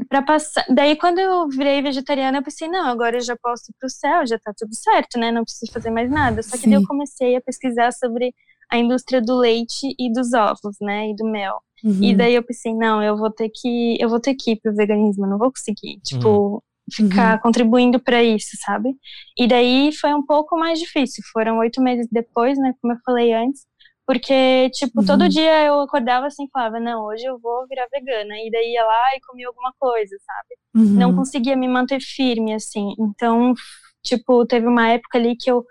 para 0.08 0.22
passar. 0.22 0.64
Daí, 0.68 0.96
quando 0.96 1.18
eu 1.18 1.48
virei 1.48 1.82
vegetariana, 1.82 2.38
eu 2.38 2.42
pensei, 2.42 2.68
não, 2.68 2.86
agora 2.86 3.16
eu 3.16 3.20
já 3.20 3.36
posso 3.36 3.70
ir 3.70 3.74
pro 3.78 3.88
céu, 3.88 4.26
já 4.26 4.38
tá 4.38 4.52
tudo 4.56 4.74
certo, 4.74 5.18
né? 5.18 5.32
Não 5.32 5.42
preciso 5.42 5.72
fazer 5.72 5.90
mais 5.90 6.10
nada. 6.10 6.42
Só 6.42 6.52
que 6.52 6.64
Sim. 6.64 6.70
daí 6.70 6.82
eu 6.82 6.86
comecei 6.86 7.36
a 7.36 7.40
pesquisar 7.40 7.92
sobre 7.92 8.34
a 8.70 8.78
indústria 8.78 9.20
do 9.20 9.36
leite 9.36 9.94
e 9.98 10.12
dos 10.12 10.32
ovos, 10.32 10.76
né? 10.80 11.10
E 11.10 11.16
do 11.16 11.24
mel. 11.24 11.60
Uhum. 11.82 11.98
E 12.02 12.14
daí 12.14 12.34
eu 12.34 12.42
pensei, 12.42 12.74
não, 12.74 13.02
eu 13.02 13.16
vou 13.16 13.30
ter 13.30 13.50
que, 13.52 13.96
eu 14.00 14.08
vou 14.08 14.20
ter 14.20 14.34
que 14.34 14.52
ir 14.52 14.60
pro 14.60 14.74
veganismo, 14.74 15.24
eu 15.24 15.30
não 15.30 15.38
vou 15.38 15.50
conseguir, 15.50 15.98
tipo, 16.04 16.28
uhum. 16.28 16.60
ficar 16.92 17.34
uhum. 17.36 17.40
contribuindo 17.42 17.98
para 17.98 18.22
isso, 18.22 18.50
sabe? 18.64 18.90
E 19.36 19.48
daí 19.48 19.90
foi 19.92 20.14
um 20.14 20.24
pouco 20.24 20.56
mais 20.56 20.78
difícil. 20.78 21.24
Foram 21.32 21.58
oito 21.58 21.82
meses 21.82 22.06
depois, 22.10 22.58
né? 22.58 22.74
Como 22.80 22.92
eu 22.92 22.98
falei 23.04 23.32
antes. 23.32 23.69
Porque, 24.10 24.68
tipo, 24.70 25.02
uhum. 25.02 25.06
todo 25.06 25.28
dia 25.28 25.66
eu 25.66 25.82
acordava 25.82 26.26
assim 26.26 26.42
e 26.42 26.50
falava, 26.50 26.80
não, 26.80 27.04
hoje 27.04 27.24
eu 27.24 27.38
vou 27.38 27.64
virar 27.68 27.86
vegana. 27.92 28.34
E 28.44 28.50
daí 28.50 28.72
ia 28.72 28.84
lá 28.84 29.16
e 29.16 29.20
comia 29.20 29.46
alguma 29.46 29.72
coisa, 29.78 30.16
sabe? 30.18 30.84
Uhum. 30.84 30.98
Não 30.98 31.14
conseguia 31.14 31.56
me 31.56 31.68
manter 31.68 32.00
firme, 32.00 32.52
assim. 32.52 32.92
Então, 32.98 33.54
tipo, 34.02 34.44
teve 34.46 34.66
uma 34.66 34.88
época 34.88 35.16
ali 35.16 35.36
que 35.36 35.48
eu, 35.48 35.64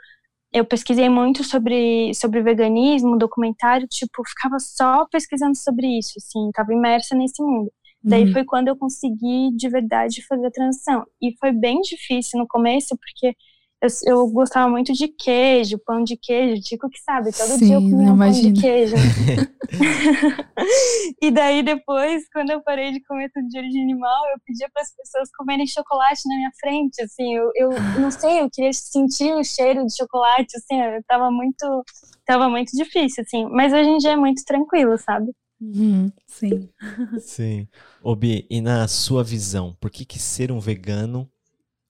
eu 0.53 0.63
pesquisei 0.63 1.09
muito 1.09 1.43
sobre, 1.43 2.13
sobre 2.13 2.41
veganismo, 2.41 3.17
documentário, 3.17 3.85
tipo, 3.89 4.23
ficava 4.25 4.57
só 4.57 5.05
pesquisando 5.11 5.57
sobre 5.57 5.99
isso, 5.99 6.13
assim, 6.15 6.49
tava 6.53 6.73
imersa 6.73 7.13
nesse 7.15 7.43
mundo. 7.43 7.69
Daí 8.01 8.23
uhum. 8.23 8.31
foi 8.31 8.45
quando 8.45 8.69
eu 8.69 8.77
consegui 8.77 9.53
de 9.53 9.67
verdade 9.67 10.25
fazer 10.25 10.47
a 10.47 10.51
transição. 10.51 11.05
E 11.21 11.35
foi 11.41 11.51
bem 11.51 11.81
difícil 11.81 12.39
no 12.39 12.47
começo, 12.47 12.97
porque 12.97 13.35
eu, 13.81 13.89
eu, 14.05 14.27
gostava 14.27 14.69
muito 14.69 14.91
de 14.91 15.07
queijo, 15.07 15.79
pão 15.79 16.03
de 16.03 16.17
queijo, 16.17 16.61
Tico 16.61 16.89
que 16.89 16.99
sabe, 16.99 17.31
todo 17.31 17.57
Sim, 17.57 17.65
dia 17.65 17.75
eu 17.75 17.81
comia 17.81 18.13
um 18.13 18.17
pão 18.17 18.31
de 18.31 18.51
queijo. 18.51 18.95
e 21.21 21.31
daí 21.31 21.63
depois, 21.63 22.27
quando 22.33 22.49
eu 22.49 22.61
parei 22.61 22.91
de 22.91 23.01
comer 23.03 23.31
tudo 23.33 23.47
de 23.47 23.57
origem 23.57 23.83
animal, 23.83 24.25
eu 24.33 24.39
pedia 24.45 24.69
para 24.73 24.81
as 24.81 24.93
pessoas 24.93 25.29
comerem 25.31 25.65
chocolate 25.65 26.27
na 26.27 26.35
minha 26.35 26.51
frente, 26.59 27.01
assim, 27.01 27.35
eu, 27.35 27.49
eu 27.55 27.69
não 28.01 28.11
sei, 28.11 28.41
eu 28.41 28.49
queria 28.51 28.73
sentir 28.73 29.33
o 29.33 29.43
cheiro 29.43 29.85
de 29.85 29.95
chocolate, 29.95 30.57
assim, 30.57 30.81
eu 30.81 31.01
tava 31.07 31.31
muito, 31.31 31.83
tava 32.25 32.49
muito 32.49 32.75
difícil, 32.75 33.23
assim, 33.25 33.45
mas 33.45 33.71
hoje 33.71 33.89
em 33.89 33.97
dia 33.97 34.11
é 34.11 34.17
muito 34.17 34.43
tranquilo, 34.43 34.97
sabe? 34.97 35.31
Uhum, 35.61 36.11
sim. 36.27 36.69
sim. 37.19 37.67
Obi, 38.03 38.45
e 38.49 38.59
na 38.59 38.89
sua 38.89 39.23
visão, 39.23 39.73
por 39.79 39.89
que, 39.89 40.05
que 40.05 40.19
ser 40.19 40.51
um 40.51 40.59
vegano 40.59 41.31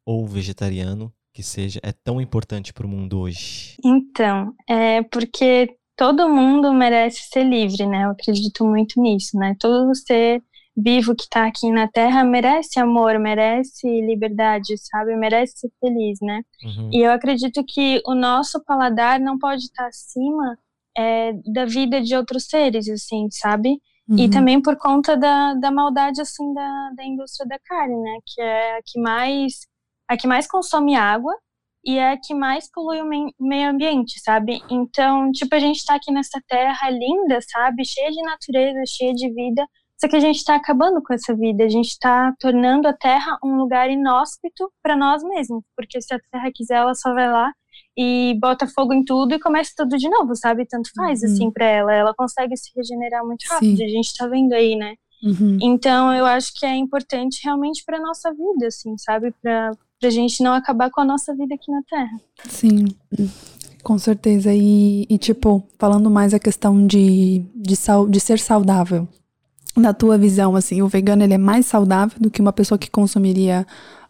ou 0.06 0.28
vegetariano 0.28 1.12
que 1.34 1.44
seja 1.44 1.80
é 1.84 1.92
tão 1.92 2.20
importante 2.20 2.74
para 2.74 2.86
o 2.86 2.90
mundo 2.90 3.20
hoje? 3.20 3.76
Então, 3.84 4.54
é 4.68 5.02
porque 5.04 5.76
todo 5.96 6.30
mundo 6.30 6.74
merece 6.74 7.24
ser 7.32 7.44
livre, 7.44 7.86
né? 7.86 8.06
Eu 8.06 8.12
acredito 8.12 8.66
muito 8.66 9.02
nisso, 9.02 9.38
né? 9.38 9.56
Todo 9.60 9.94
ser 9.96 10.42
vivo 10.76 11.16
que 11.16 11.24
está 11.24 11.46
aqui 11.46 11.70
na 11.72 11.88
Terra 11.88 12.24
merece 12.24 12.80
amor, 12.80 13.20
merece 13.20 13.88
liberdade, 14.02 14.78
sabe? 14.78 15.16
Merece 15.16 15.58
ser 15.58 15.72
feliz, 15.80 16.20
né? 16.22 16.42
Uhum. 16.64 16.90
E 16.94 17.02
eu 17.02 17.12
acredito 17.12 17.64
que 17.68 18.02
o 18.06 18.16
nosso 18.16 18.64
paladar 18.64 19.20
não 19.20 19.38
pode 19.38 19.64
estar 19.64 19.84
tá 19.84 19.90
acima 19.90 20.58
é, 20.98 21.34
da 21.46 21.66
vida 21.66 22.02
de 22.02 22.16
outros 22.16 22.46
seres, 22.46 22.90
assim, 22.90 23.28
sabe? 23.32 23.82
Uhum. 24.08 24.18
E 24.18 24.30
também 24.30 24.62
por 24.62 24.76
conta 24.78 25.16
da, 25.16 25.54
da 25.54 25.72
maldade, 25.72 26.22
assim, 26.22 26.54
da, 26.54 26.92
da 26.96 27.06
indústria 27.06 27.48
da 27.48 27.60
carne, 27.60 27.96
né? 27.96 28.18
Que 28.26 28.42
é 28.42 28.78
a 28.78 28.82
que 28.84 29.00
mais, 29.00 29.68
a 30.10 30.18
que 30.18 30.28
mais 30.28 30.48
consome 30.48 30.96
água 30.96 31.34
e 31.86 31.98
é 31.98 32.12
a 32.12 32.18
que 32.18 32.34
mais 32.34 32.70
polui 32.70 33.02
o 33.02 33.06
meio 33.40 33.70
ambiente, 33.70 34.20
sabe? 34.20 34.62
Então, 34.70 35.32
tipo, 35.32 35.56
a 35.56 35.60
gente 35.60 35.86
tá 35.86 35.96
aqui 35.96 36.12
nessa 36.12 36.42
terra 36.48 36.90
linda, 36.90 37.40
sabe? 37.42 37.86
Cheia 37.86 38.12
de 38.12 38.22
natureza, 38.22 38.80
cheia 38.86 39.14
de 39.14 39.32
vida, 39.34 39.66
só 40.00 40.08
que 40.08 40.16
a 40.16 40.20
gente 40.20 40.38
está 40.38 40.56
acabando 40.56 41.04
com 41.04 41.14
essa 41.14 41.36
vida, 41.36 41.66
a 41.66 41.68
gente 41.68 41.90
está 41.90 42.34
tornando 42.40 42.88
a 42.88 42.94
Terra 42.94 43.38
um 43.44 43.58
lugar 43.58 43.92
inóspito 43.92 44.72
para 44.82 44.96
nós 44.96 45.22
mesmos, 45.22 45.62
porque 45.76 46.02
se 46.02 46.14
a 46.14 46.20
Terra 46.32 46.50
quiser, 46.54 46.78
ela 46.78 46.96
só 46.96 47.14
vai 47.14 47.30
lá 47.30 47.52
e 47.98 48.38
bota 48.40 48.66
fogo 48.66 48.94
em 48.94 49.04
tudo 49.04 49.36
e 49.36 49.40
começa 49.40 49.74
tudo 49.76 49.98
de 49.98 50.10
novo, 50.10 50.34
sabe? 50.38 50.66
Tanto 50.66 50.90
faz 50.96 51.22
uhum. 51.22 51.28
assim 51.28 51.52
para 51.52 51.66
ela, 51.66 51.94
ela 51.94 52.14
consegue 52.16 52.56
se 52.56 52.72
regenerar 52.74 53.26
muito 53.26 53.44
rápido, 53.50 53.76
Sim. 53.76 53.84
a 53.84 53.90
gente 53.90 54.06
está 54.06 54.26
vendo 54.26 54.54
aí, 54.54 54.78
né? 54.78 54.96
Uhum. 55.22 55.58
Então 55.62 56.14
eu 56.16 56.26
acho 56.26 56.54
que 56.58 56.66
é 56.66 56.76
importante 56.78 57.42
realmente 57.44 57.84
para 57.86 58.00
nossa 58.00 58.32
vida, 58.32 58.68
assim, 58.68 58.98
sabe? 58.98 59.34
Para 59.42 59.72
a 60.08 60.10
gente 60.10 60.44
não 60.44 60.54
acabar 60.54 60.90
com 60.90 61.02
a 61.02 61.06
nossa 61.06 61.36
vida 61.36 61.56
aqui 61.56 61.72
na 61.72 61.82
Terra. 61.84 62.20
Sim. 62.48 62.86
Com 63.84 63.98
certeza. 63.98 64.54
E, 64.54 65.06
e, 65.10 65.18
tipo, 65.18 65.64
falando 65.78 66.10
mais 66.10 66.34
a 66.34 66.40
questão 66.40 66.86
de, 66.86 67.46
de, 67.56 67.76
sal, 67.76 68.08
de 68.08 68.20
ser 68.20 68.40
saudável 68.40 69.08
na 69.76 69.94
tua 69.94 70.18
visão, 70.18 70.56
assim, 70.56 70.82
o 70.82 70.88
vegano 70.88 71.24
ele 71.24 71.34
é 71.34 71.38
mais 71.38 71.66
saudável 71.66 72.18
do 72.20 72.30
que 72.30 72.42
uma 72.42 72.52
pessoa 72.52 72.78
que 72.78 72.90
consumiria 72.90 73.66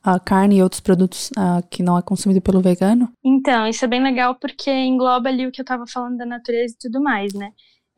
uh, 0.06 0.20
carne 0.24 0.58
e 0.58 0.64
outros 0.64 0.82
produtos 0.82 1.30
uh, 1.32 1.66
que 1.70 1.84
não 1.84 1.98
é 1.98 2.02
consumido 2.02 2.42
pelo 2.42 2.62
vegano? 2.62 3.10
Então, 3.24 3.68
isso 3.68 3.86
é 3.86 3.88
bem 3.88 4.02
legal 4.02 4.36
porque 4.36 4.72
engloba 4.72 5.30
ali 5.30 5.46
o 5.46 5.52
que 5.52 5.62
eu 5.62 5.64
estava 5.64 5.86
falando 5.86 6.18
da 6.18 6.26
natureza 6.26 6.74
e 6.74 6.78
tudo 6.80 7.02
mais, 7.02 7.34
né? 7.34 7.52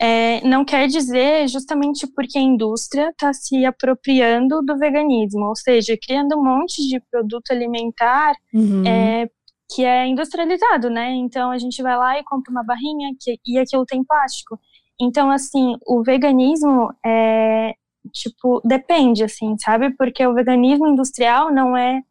É, 0.04 0.42
não 0.48 0.66
quer 0.66 0.88
dizer 0.88 1.48
justamente 1.48 2.08
porque 2.08 2.40
a 2.40 2.42
indústria 2.42 3.10
está 3.10 3.32
se 3.34 3.64
apropriando 3.66 4.64
do 4.64 4.76
veganismo, 4.76 5.46
ou 5.46 5.56
seja, 5.56 5.96
criando 5.96 6.40
um 6.40 6.44
monte 6.44 6.82
de 6.90 7.00
produto 7.12 7.52
alimentar 7.52 8.34
uhum. 8.52 8.84
é, 8.84 9.30
que 9.70 9.86
é 9.86 10.08
industrializado, 10.08 10.90
né? 10.90 11.12
Então 11.12 11.52
a 11.52 11.60
gente 11.60 11.84
vai 11.84 11.96
lá 11.96 12.18
e 12.18 12.24
compra 12.24 12.52
uma 12.52 12.64
barrinha 12.64 13.12
que, 13.20 13.40
e 13.46 13.60
aquilo 13.60 13.86
tem 13.86 14.04
plástico. 14.04 14.60
Então, 15.00 15.30
assim, 15.30 15.76
o 15.86 16.02
veganismo 16.02 16.92
é, 17.06 17.76
tipo, 18.12 18.60
depende, 18.66 19.24
assim, 19.24 19.56
sabe? 19.60 19.92
Porque 19.96 20.26
o 20.26 20.34
veganismo 20.34 20.88
industrial 20.88 21.54
não 21.54 21.78
é 21.78 22.02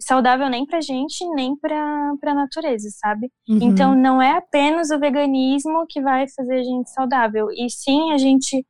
saudável 0.00 0.48
nem 0.48 0.66
pra 0.66 0.80
gente, 0.80 1.26
nem 1.34 1.56
pra, 1.56 2.14
pra 2.20 2.34
natureza, 2.34 2.88
sabe? 2.90 3.30
Uhum. 3.48 3.58
Então, 3.62 3.94
não 3.94 4.20
é 4.20 4.36
apenas 4.36 4.90
o 4.90 4.98
veganismo 4.98 5.86
que 5.88 6.00
vai 6.00 6.26
fazer 6.28 6.60
a 6.60 6.62
gente 6.62 6.90
saudável, 6.90 7.48
e 7.50 7.68
sim 7.70 8.12
a 8.12 8.18
gente 8.18 8.64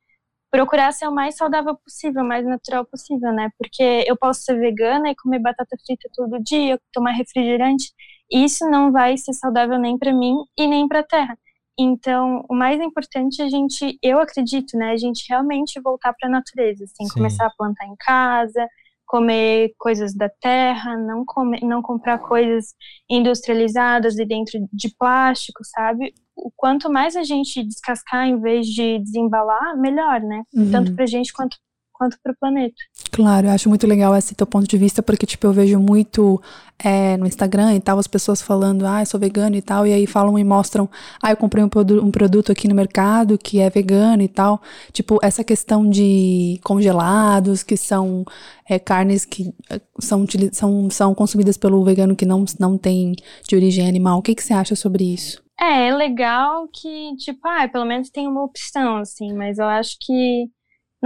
procurar 0.50 0.92
ser 0.92 1.08
o 1.08 1.12
mais 1.12 1.36
saudável 1.36 1.76
possível, 1.76 2.22
o 2.22 2.26
mais 2.26 2.46
natural 2.46 2.84
possível, 2.84 3.32
né? 3.32 3.50
Porque 3.58 4.04
eu 4.06 4.16
posso 4.16 4.42
ser 4.42 4.58
vegana 4.58 5.10
e 5.10 5.16
comer 5.16 5.40
batata 5.40 5.76
frita 5.84 6.08
todo 6.14 6.42
dia, 6.42 6.80
tomar 6.92 7.12
refrigerante, 7.12 7.92
isso 8.30 8.68
não 8.70 8.90
vai 8.92 9.16
ser 9.16 9.32
saudável 9.34 9.78
nem 9.78 9.98
para 9.98 10.12
mim 10.12 10.36
e 10.58 10.66
nem 10.66 10.88
para 10.88 11.00
a 11.00 11.04
terra. 11.04 11.38
Então, 11.78 12.42
o 12.48 12.54
mais 12.54 12.80
importante 12.80 13.42
é 13.42 13.44
a 13.44 13.48
gente, 13.50 13.98
eu 14.02 14.18
acredito, 14.18 14.78
né, 14.78 14.92
a 14.92 14.96
gente 14.96 15.26
realmente 15.28 15.78
voltar 15.80 16.14
para 16.14 16.28
a 16.28 16.32
natureza, 16.32 16.84
assim, 16.84 17.04
Sim. 17.04 17.12
começar 17.14 17.46
a 17.46 17.50
plantar 17.50 17.86
em 17.86 17.94
casa, 17.96 18.66
comer 19.06 19.72
coisas 19.78 20.14
da 20.14 20.28
terra, 20.28 20.96
não 20.96 21.24
comer, 21.24 21.60
não 21.62 21.80
comprar 21.80 22.18
coisas 22.18 22.74
industrializadas 23.08 24.18
e 24.18 24.24
dentro 24.24 24.58
de 24.72 24.94
plástico, 24.98 25.60
sabe? 25.64 26.12
O 26.36 26.50
quanto 26.54 26.90
mais 26.90 27.16
a 27.16 27.22
gente 27.22 27.62
descascar 27.64 28.26
em 28.26 28.40
vez 28.40 28.66
de 28.66 28.98
desembalar, 28.98 29.76
melhor, 29.78 30.20
né? 30.20 30.42
Uhum. 30.52 30.70
Tanto 30.70 30.94
pra 30.94 31.06
gente 31.06 31.32
quanto 31.32 31.56
quanto 31.96 32.18
para 32.22 32.32
o 32.32 32.36
planeta. 32.38 32.76
Claro, 33.10 33.46
eu 33.46 33.50
acho 33.50 33.68
muito 33.68 33.86
legal 33.86 34.14
esse 34.14 34.34
teu 34.34 34.46
ponto 34.46 34.66
de 34.66 34.76
vista, 34.76 35.02
porque, 35.02 35.26
tipo, 35.26 35.46
eu 35.46 35.52
vejo 35.52 35.78
muito 35.78 36.40
é, 36.78 37.16
no 37.16 37.26
Instagram 37.26 37.74
e 37.74 37.80
tal, 37.80 37.98
as 37.98 38.06
pessoas 38.06 38.42
falando, 38.42 38.86
ah, 38.86 39.02
eu 39.02 39.06
sou 39.06 39.18
vegano 39.18 39.56
e 39.56 39.62
tal, 39.62 39.86
e 39.86 39.92
aí 39.92 40.06
falam 40.06 40.38
e 40.38 40.44
mostram, 40.44 40.88
ah, 41.22 41.30
eu 41.30 41.36
comprei 41.36 41.64
um, 41.64 41.70
um 42.02 42.10
produto 42.10 42.52
aqui 42.52 42.68
no 42.68 42.74
mercado 42.74 43.38
que 43.38 43.60
é 43.60 43.70
vegano 43.70 44.22
e 44.22 44.28
tal. 44.28 44.60
Tipo, 44.92 45.18
essa 45.22 45.42
questão 45.42 45.88
de 45.88 46.60
congelados, 46.62 47.62
que 47.62 47.76
são 47.76 48.24
é, 48.68 48.78
carnes 48.78 49.24
que 49.24 49.54
é, 49.70 49.80
são, 49.98 50.26
são, 50.52 50.90
são 50.90 51.14
consumidas 51.14 51.56
pelo 51.56 51.82
vegano 51.84 52.16
que 52.16 52.26
não, 52.26 52.44
não 52.58 52.76
tem 52.76 53.14
de 53.48 53.56
origem 53.56 53.88
animal. 53.88 54.18
O 54.18 54.22
que, 54.22 54.34
que 54.34 54.42
você 54.42 54.52
acha 54.52 54.76
sobre 54.76 55.04
isso? 55.04 55.44
É, 55.58 55.88
é 55.88 55.94
legal 55.94 56.68
que, 56.68 57.16
tipo, 57.16 57.40
ah, 57.48 57.66
pelo 57.66 57.86
menos 57.86 58.10
tem 58.10 58.28
uma 58.28 58.44
opção, 58.44 58.98
assim, 58.98 59.32
mas 59.32 59.58
eu 59.58 59.64
acho 59.64 59.96
que 60.00 60.50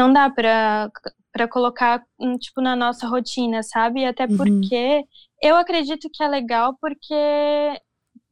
não 0.00 0.12
dá 0.12 0.30
pra, 0.30 0.90
pra 1.30 1.46
colocar, 1.46 2.02
hum, 2.18 2.38
tipo, 2.38 2.62
na 2.62 2.74
nossa 2.74 3.06
rotina, 3.06 3.62
sabe? 3.62 4.04
Até 4.06 4.24
uhum. 4.24 4.36
porque 4.36 5.04
eu 5.42 5.56
acredito 5.56 6.08
que 6.12 6.22
é 6.22 6.28
legal 6.28 6.74
porque, 6.80 7.14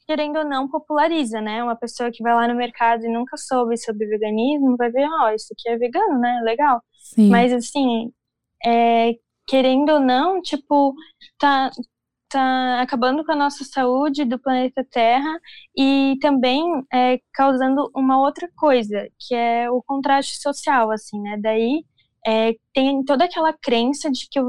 querendo 0.06 0.38
ou 0.38 0.44
não, 0.44 0.68
populariza, 0.68 1.40
né? 1.42 1.62
Uma 1.62 1.76
pessoa 1.76 2.10
que 2.10 2.22
vai 2.22 2.34
lá 2.34 2.48
no 2.48 2.54
mercado 2.54 3.04
e 3.04 3.12
nunca 3.12 3.36
soube 3.36 3.76
sobre 3.76 4.06
veganismo 4.06 4.76
vai 4.78 4.90
ver, 4.90 5.06
ó, 5.06 5.26
oh, 5.26 5.34
isso 5.34 5.52
aqui 5.52 5.68
é 5.68 5.76
vegano, 5.76 6.18
né? 6.18 6.40
Legal. 6.42 6.82
Sim. 6.98 7.28
Mas, 7.28 7.52
assim, 7.52 8.10
é, 8.64 9.12
querendo 9.46 9.90
ou 9.90 10.00
não, 10.00 10.40
tipo, 10.40 10.94
tá, 11.38 11.70
está 12.28 12.80
acabando 12.82 13.24
com 13.24 13.32
a 13.32 13.36
nossa 13.36 13.64
saúde 13.64 14.24
do 14.24 14.38
planeta 14.38 14.84
Terra 14.90 15.40
e 15.76 16.16
também 16.20 16.62
é, 16.92 17.18
causando 17.32 17.90
uma 17.94 18.20
outra 18.20 18.48
coisa, 18.56 19.08
que 19.18 19.34
é 19.34 19.70
o 19.70 19.82
contraste 19.82 20.40
social, 20.40 20.90
assim, 20.90 21.20
né? 21.20 21.36
Daí 21.40 21.84
é, 22.28 22.54
tem 22.74 23.02
toda 23.04 23.24
aquela 23.24 23.54
crença 23.54 24.10
de 24.10 24.28
que 24.30 24.38
o 24.38 24.46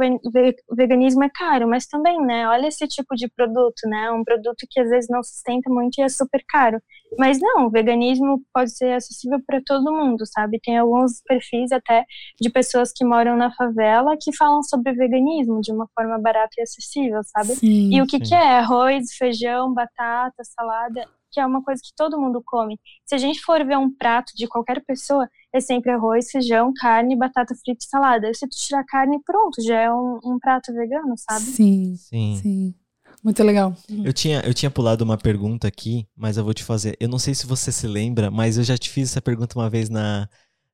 veganismo 0.76 1.24
é 1.24 1.30
caro, 1.34 1.66
mas 1.66 1.88
também, 1.88 2.20
né, 2.20 2.46
olha 2.50 2.68
esse 2.68 2.86
tipo 2.88 3.16
de 3.16 3.30
produto, 3.30 3.88
né, 3.88 4.12
um 4.12 4.22
produto 4.22 4.68
que 4.70 4.82
às 4.82 4.90
vezes 4.90 5.10
não 5.10 5.24
sustenta 5.24 5.70
muito 5.70 5.98
e 5.98 6.02
é 6.02 6.10
super 6.10 6.44
caro. 6.50 6.82
Mas 7.18 7.40
não, 7.40 7.68
o 7.68 7.70
veganismo 7.72 8.42
pode 8.54 8.76
ser 8.76 8.92
acessível 8.92 9.40
para 9.48 9.62
todo 9.66 9.94
mundo, 9.94 10.26
sabe? 10.28 10.60
Tem 10.62 10.78
alguns 10.78 11.24
perfis 11.26 11.72
até 11.72 12.06
de 12.40 12.52
pessoas 12.52 12.92
que 12.94 13.04
moram 13.04 13.36
na 13.36 13.52
favela 13.56 14.16
que 14.20 14.36
falam 14.36 14.62
sobre 14.62 14.94
veganismo 14.94 15.60
de 15.62 15.72
uma 15.72 15.88
forma 15.96 16.20
barata 16.20 16.52
e 16.60 16.62
acessível, 16.62 17.22
sabe? 17.24 17.56
Sim, 17.56 17.96
e 17.96 18.02
o 18.02 18.06
que, 18.06 18.20
que 18.20 18.36
é? 18.36 18.60
Arroz, 18.60 19.14
feijão, 19.18 19.74
batata, 19.74 20.44
salada 20.44 21.08
que 21.32 21.40
é 21.40 21.46
uma 21.46 21.64
coisa 21.64 21.82
que 21.84 21.92
todo 21.96 22.20
mundo 22.20 22.42
come. 22.46 22.80
Se 23.06 23.16
a 23.16 23.18
gente 23.18 23.42
for 23.42 23.66
ver 23.66 23.78
um 23.78 23.94
prato 23.94 24.34
de 24.36 24.48
qualquer 24.48 24.84
pessoa, 24.86 25.28
é 25.54 25.60
sempre 25.60 25.92
arroz, 25.92 26.30
feijão, 26.32 26.74
carne, 26.76 27.16
batata 27.16 27.56
frita 27.56 27.84
e 27.84 27.88
salada. 27.88 28.34
Se 28.34 28.48
tu 28.48 28.56
tirar 28.56 28.84
carne, 28.86 29.20
pronto, 29.24 29.62
já 29.62 29.80
é 29.80 29.94
um, 29.94 30.20
um 30.24 30.40
prato 30.40 30.74
vegano, 30.74 31.16
sabe? 31.18 31.46
Sim, 31.46 31.96
sim. 31.96 32.40
sim. 32.42 32.76
Muito 33.24 33.44
legal. 33.44 33.76
Eu 34.04 34.14
tinha, 34.14 34.40
eu 34.42 34.54
tinha 34.54 34.72
pulado 34.72 35.04
uma 35.04 35.18
pergunta 35.18 35.68
aqui, 35.68 36.08
mas 36.16 36.38
eu 36.38 36.44
vou 36.44 36.54
te 36.54 36.64
fazer. 36.64 36.96
Eu 37.00 37.10
não 37.10 37.20
sei 37.20 37.36
se 37.36 37.46
você 37.46 37.72
se 37.72 37.86
lembra, 37.86 38.32
mas 38.32 38.58
eu 38.58 38.64
já 38.64 38.78
te 38.78 38.90
fiz 38.90 39.10
essa 39.10 39.22
pergunta 39.22 39.58
uma 39.58 39.70
vez 39.70 39.90
na, 39.90 40.30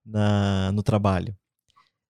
na 0.06 0.72
no 0.72 0.84
trabalho. 0.84 1.36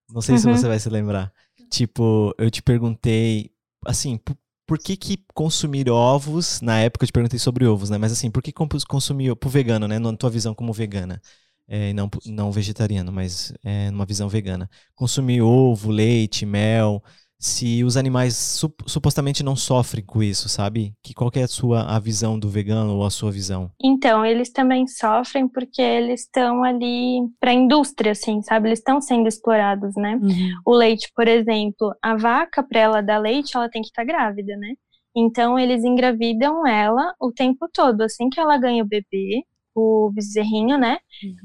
Não 0.09 0.21
sei 0.21 0.35
uhum. 0.35 0.41
se 0.41 0.47
você 0.47 0.67
vai 0.67 0.79
se 0.79 0.89
lembrar. 0.89 1.31
Tipo, 1.69 2.33
eu 2.37 2.51
te 2.51 2.61
perguntei, 2.61 3.51
assim, 3.85 4.19
por 4.65 4.79
que, 4.79 4.97
que 4.97 5.17
consumir 5.33 5.89
ovos, 5.89 6.61
na 6.61 6.79
época 6.79 7.03
eu 7.03 7.07
te 7.07 7.13
perguntei 7.13 7.39
sobre 7.39 7.65
ovos, 7.65 7.89
né? 7.89 7.97
Mas 7.97 8.11
assim, 8.11 8.31
por 8.31 8.41
que 8.41 8.51
consumir 8.53 9.35
pro 9.35 9.49
vegano, 9.49 9.87
né? 9.87 9.99
Na 9.99 10.15
tua 10.15 10.29
visão 10.29 10.53
como 10.55 10.73
vegana. 10.73 11.21
É, 11.67 11.93
não, 11.93 12.09
não 12.27 12.51
vegetariano, 12.51 13.11
mas 13.11 13.51
é, 13.63 13.89
numa 13.91 14.05
visão 14.05 14.29
vegana. 14.29 14.69
Consumir 14.95 15.41
ovo, 15.41 15.89
leite, 15.91 16.45
mel, 16.45 17.03
se 17.39 17.83
os 17.83 17.97
animais 17.97 18.59
supostamente 18.87 19.43
não 19.43 19.55
sofrem 19.55 20.03
com 20.03 20.23
isso, 20.23 20.47
sabe? 20.47 20.93
Que 21.03 21.13
qual 21.13 21.29
que 21.29 21.39
é 21.39 21.43
a 21.43 21.47
sua 21.47 21.83
a 21.83 21.99
visão 21.99 22.39
do 22.39 22.49
vegano 22.49 22.95
ou 22.95 23.05
a 23.05 23.09
sua 23.09 23.31
visão? 23.31 23.69
Então, 23.81 24.25
eles 24.25 24.49
também 24.49 24.87
sofrem 24.87 25.47
porque 25.47 25.81
eles 25.81 26.21
estão 26.21 26.63
ali 26.63 27.19
para 27.39 27.51
a 27.51 27.53
indústria, 27.53 28.13
assim, 28.13 28.41
sabe? 28.41 28.69
Eles 28.69 28.79
estão 28.79 29.01
sendo 29.01 29.27
explorados, 29.27 29.95
né? 29.95 30.19
Uhum. 30.21 30.49
O 30.65 30.73
leite, 30.73 31.11
por 31.15 31.27
exemplo, 31.27 31.93
a 32.01 32.15
vaca 32.15 32.63
para 32.63 32.79
ela 32.79 33.01
dar 33.01 33.19
leite, 33.19 33.55
ela 33.55 33.69
tem 33.69 33.81
que 33.81 33.89
estar 33.89 34.05
tá 34.05 34.07
grávida, 34.07 34.55
né? 34.57 34.73
Então, 35.15 35.57
eles 35.57 35.83
engravidam 35.83 36.67
ela 36.67 37.13
o 37.19 37.31
tempo 37.31 37.67
todo. 37.71 38.01
Assim 38.01 38.29
que 38.29 38.39
ela 38.39 38.57
ganha 38.57 38.83
o 38.83 38.87
bebê, 38.87 39.43
o 39.73 40.09
bezerrinho, 40.13 40.77
né? 40.77 40.97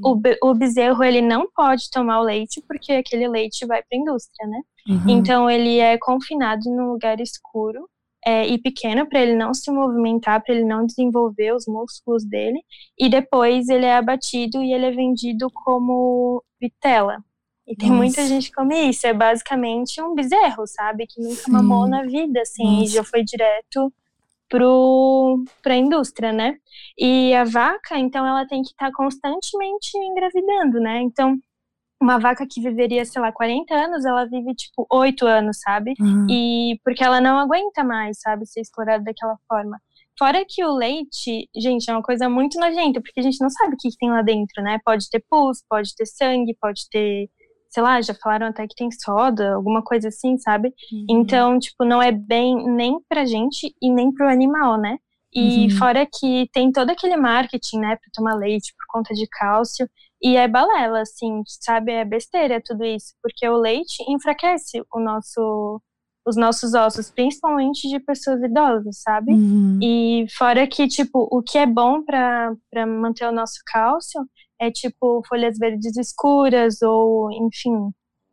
Uhum. 0.05 0.21
O, 0.43 0.51
o 0.51 0.55
bezerro, 0.55 1.03
ele 1.03 1.21
não 1.21 1.51
pode 1.51 1.91
tomar 1.91 2.21
o 2.21 2.25
leite 2.25 2.63
porque 2.67 2.93
aquele 2.93 3.29
leite 3.29 3.67
vai 3.67 3.83
para 3.83 3.99
a 3.99 4.01
indústria, 4.01 4.47
né? 4.49 4.61
Uhum. 4.89 5.09
Então, 5.09 5.51
ele 5.51 5.79
é 5.79 5.99
confinado 5.99 6.63
num 6.67 6.93
lugar 6.93 7.21
escuro 7.21 7.89
é, 8.25 8.47
e 8.47 8.59
pequeno 8.59 9.07
para 9.09 9.21
ele 9.21 9.35
não 9.35 9.55
se 9.55 9.71
movimentar, 9.71 10.43
para 10.43 10.55
ele 10.55 10.65
não 10.65 10.85
desenvolver 10.85 11.55
os 11.55 11.67
músculos 11.67 12.25
dele. 12.25 12.61
E 12.99 13.09
depois 13.09 13.69
ele 13.69 13.87
é 13.87 13.97
abatido 13.97 14.63
e 14.63 14.73
ele 14.73 14.87
é 14.87 14.91
vendido 14.91 15.49
como 15.53 16.43
vitela. 16.61 17.19
E 17.67 17.77
tem 17.77 17.89
Nossa. 17.89 17.99
muita 17.99 18.27
gente 18.27 18.49
que 18.49 18.55
come 18.57 18.91
isso. 18.91 19.07
É 19.07 19.15
basicamente 19.15 20.03
um 20.03 20.15
bezerro, 20.15 20.67
sabe? 20.67 21.07
Que 21.07 21.21
nunca 21.23 21.43
Sim. 21.43 21.53
mamou 21.53 21.89
na 21.89 22.03
vida, 22.03 22.41
assim, 22.41 22.65
Nossa. 22.65 22.85
e 22.85 22.87
já 22.89 23.05
foi 23.05 23.23
direto 23.23 23.93
para 25.63 25.75
a 25.75 25.77
indústria, 25.77 26.33
né? 26.33 26.57
E 26.99 27.33
a 27.35 27.45
vaca, 27.45 27.97
então, 27.97 28.27
ela 28.27 28.45
tem 28.47 28.63
que 28.63 28.71
estar 28.71 28.87
tá 28.87 28.93
constantemente 28.93 29.97
engravidando, 29.97 30.81
né? 30.81 31.01
Então, 31.03 31.39
uma 32.01 32.19
vaca 32.19 32.47
que 32.49 32.61
viveria, 32.63 33.05
sei 33.05 33.21
lá, 33.21 33.31
40 33.31 33.75
anos, 33.75 34.05
ela 34.05 34.25
vive, 34.25 34.55
tipo, 34.55 34.87
8 34.91 35.27
anos, 35.27 35.59
sabe? 35.61 35.93
Uhum. 36.01 36.27
E 36.31 36.81
porque 36.85 37.05
ela 37.05 37.21
não 37.21 37.39
aguenta 37.39 37.85
mais, 37.85 38.21
sabe, 38.21 38.47
ser 38.47 38.61
explorada 38.61 39.05
daquela 39.05 39.37
forma. 39.47 39.79
Fora 40.19 40.45
que 40.47 40.65
o 40.65 40.75
leite, 40.75 41.49
gente, 41.57 41.91
é 41.91 41.93
uma 41.93 42.03
coisa 42.03 42.29
muito 42.29 42.59
nojenta, 42.59 43.01
porque 43.01 43.21
a 43.21 43.23
gente 43.23 43.41
não 43.41 43.51
sabe 43.51 43.75
o 43.75 43.77
que, 43.79 43.91
que 43.91 43.97
tem 43.97 44.11
lá 44.11 44.23
dentro, 44.23 44.63
né? 44.63 44.79
Pode 44.85 45.09
ter 45.09 45.25
pus, 45.29 45.63
pode 45.69 45.95
ter 45.95 46.07
sangue, 46.07 46.57
pode 46.61 46.89
ter 46.91 47.29
sei 47.71 47.83
lá, 47.83 48.01
já 48.03 48.13
falaram 48.15 48.49
até 48.49 48.67
que 48.67 48.75
tem 48.75 48.91
soda, 48.91 49.55
alguma 49.55 49.81
coisa 49.81 50.09
assim, 50.09 50.37
sabe? 50.39 50.75
Uhum. 50.93 51.07
Então, 51.09 51.59
tipo, 51.59 51.85
não 51.85 52.03
é 52.03 52.11
bem 52.11 52.67
nem 52.67 52.99
pra 53.09 53.25
gente 53.25 53.73
e 53.81 53.91
nem 53.93 54.13
pro 54.13 54.29
animal, 54.29 54.77
né? 54.77 54.99
E 55.33 55.65
uhum. 55.65 55.71
fora 55.79 56.05
que 56.05 56.49
tem 56.53 56.73
todo 56.73 56.91
aquele 56.91 57.17
marketing, 57.17 57.79
né, 57.79 57.97
pra 57.97 58.11
tomar 58.13 58.35
leite 58.35 58.75
por 58.77 58.99
conta 58.99 59.15
de 59.15 59.27
cálcio. 59.29 59.89
E 60.23 60.37
é 60.37 60.47
balela, 60.47 61.01
assim, 61.01 61.43
sabe? 61.47 61.93
É 61.93 62.05
besteira 62.05 62.61
tudo 62.65 62.85
isso, 62.85 63.15
porque 63.23 63.49
o 63.49 63.57
leite 63.57 64.03
enfraquece 64.09 64.83
o 64.93 65.01
nosso, 65.01 65.81
os 66.27 66.37
nossos 66.37 66.75
ossos, 66.75 67.11
principalmente 67.11 67.89
de 67.89 67.99
pessoas 68.01 68.43
idosas, 68.43 69.01
sabe? 69.03 69.33
Uhum. 69.33 69.79
E 69.83 70.27
fora 70.37 70.67
que, 70.67 70.87
tipo, 70.87 71.27
o 71.31 71.43
que 71.43 71.57
é 71.57 71.67
bom 71.67 72.05
para 72.05 72.55
manter 72.87 73.27
o 73.27 73.33
nosso 73.33 73.61
cálcio 73.67 74.21
é 74.61 74.71
tipo 74.71 75.23
folhas 75.27 75.57
verdes 75.57 75.97
escuras 75.97 76.83
ou, 76.83 77.33
enfim, 77.33 77.73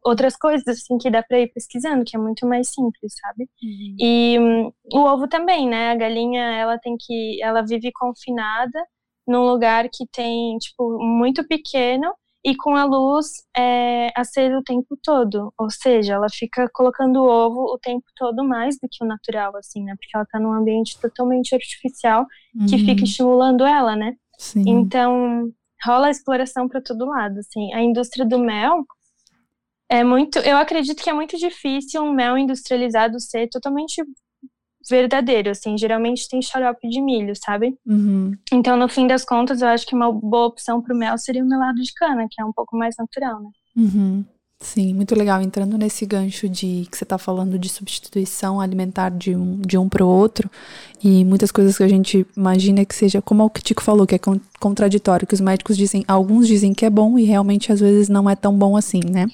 outras 0.03 0.35
coisas 0.35 0.67
assim 0.67 0.97
que 0.97 1.09
dá 1.09 1.23
para 1.23 1.39
ir 1.39 1.51
pesquisando, 1.53 2.03
que 2.05 2.17
é 2.17 2.19
muito 2.19 2.45
mais 2.45 2.69
simples, 2.69 3.13
sabe? 3.21 3.49
Uhum. 3.63 3.95
E 3.99 4.39
um, 4.39 4.71
o 4.93 5.05
ovo 5.05 5.27
também, 5.27 5.67
né? 5.69 5.91
A 5.91 5.95
galinha, 5.95 6.43
ela 6.43 6.77
tem 6.77 6.95
que 6.99 7.41
ela 7.41 7.61
vive 7.61 7.91
confinada 7.93 8.79
num 9.27 9.45
lugar 9.45 9.89
que 9.91 10.05
tem 10.11 10.57
tipo 10.57 10.97
muito 10.99 11.45
pequeno 11.47 12.13
e 12.43 12.55
com 12.55 12.75
a 12.75 12.85
luz 12.85 13.43
é, 13.55 14.09
acesa 14.15 14.57
o 14.57 14.63
tempo 14.63 14.97
todo, 15.03 15.53
ou 15.57 15.69
seja, 15.69 16.13
ela 16.13 16.27
fica 16.31 16.69
colocando 16.73 17.17
o 17.17 17.27
ovo 17.27 17.61
o 17.73 17.77
tempo 17.77 18.05
todo 18.15 18.43
mais 18.43 18.75
do 18.75 18.87
que 18.89 19.03
o 19.03 19.07
natural, 19.07 19.57
assim, 19.57 19.83
né? 19.83 19.93
Porque 19.99 20.15
ela 20.15 20.25
tá 20.25 20.39
num 20.39 20.53
ambiente 20.53 20.97
totalmente 20.99 21.53
artificial 21.53 22.25
que 22.69 22.75
uhum. 22.75 22.85
fica 22.85 23.03
estimulando 23.03 23.65
ela, 23.65 23.95
né? 23.95 24.15
Sim. 24.37 24.63
Então, 24.65 25.51
rola 25.85 26.09
exploração 26.09 26.69
para 26.69 26.81
todo 26.81 27.05
lado, 27.05 27.39
assim. 27.39 27.73
A 27.73 27.81
indústria 27.81 28.25
do 28.25 28.39
mel 28.39 28.85
é 29.89 30.03
muito, 30.03 30.39
eu 30.39 30.57
acredito 30.57 31.03
que 31.03 31.09
é 31.09 31.13
muito 31.13 31.37
difícil 31.37 32.01
um 32.01 32.13
mel 32.13 32.37
industrializado 32.37 33.19
ser 33.19 33.47
totalmente 33.49 34.01
verdadeiro, 34.89 35.49
assim, 35.49 35.77
geralmente 35.77 36.27
tem 36.29 36.41
xarope 36.41 36.87
de 36.89 37.01
milho, 37.01 37.33
sabe? 37.35 37.77
Uhum. 37.85 38.33
Então, 38.51 38.77
no 38.77 38.87
fim 38.87 39.07
das 39.07 39.25
contas, 39.25 39.61
eu 39.61 39.67
acho 39.67 39.85
que 39.85 39.95
uma 39.95 40.11
boa 40.11 40.47
opção 40.47 40.81
para 40.81 40.93
o 40.93 40.97
mel 40.97 41.17
seria 41.17 41.43
o 41.43 41.47
melado 41.47 41.81
de 41.81 41.93
cana, 41.93 42.27
que 42.29 42.41
é 42.41 42.45
um 42.45 42.53
pouco 42.53 42.77
mais 42.77 42.95
natural, 42.97 43.41
né? 43.41 43.49
Uhum. 43.75 44.25
Sim, 44.59 44.93
muito 44.95 45.13
legal. 45.13 45.39
Entrando 45.39 45.77
nesse 45.77 46.03
gancho 46.05 46.49
de 46.49 46.87
que 46.89 46.97
você 46.97 47.03
está 47.03 47.19
falando 47.19 47.59
de 47.59 47.69
substituição 47.69 48.59
alimentar 48.59 49.09
de 49.09 49.35
um, 49.35 49.61
de 49.61 49.77
um 49.77 49.87
para 49.87 50.03
o 50.03 50.09
outro, 50.09 50.49
e 51.03 51.23
muitas 51.23 51.51
coisas 51.51 51.77
que 51.77 51.83
a 51.83 51.87
gente 51.87 52.25
imagina 52.35 52.83
que 52.83 52.95
seja, 52.95 53.21
como 53.21 53.43
o 53.43 53.49
que 53.51 53.61
Tico 53.61 53.83
falou, 53.83 54.07
que 54.07 54.15
é 54.15 54.19
contraditório, 54.59 55.27
que 55.27 55.35
os 55.35 55.41
médicos 55.41 55.77
dizem, 55.77 56.03
alguns 56.07 56.47
dizem 56.47 56.73
que 56.73 56.85
é 56.85 56.89
bom 56.89 57.19
e 57.19 57.23
realmente 57.23 57.71
às 57.71 57.79
vezes 57.79 58.09
não 58.09 58.27
é 58.27 58.35
tão 58.35 58.57
bom 58.57 58.75
assim, 58.75 59.01
né? 59.07 59.27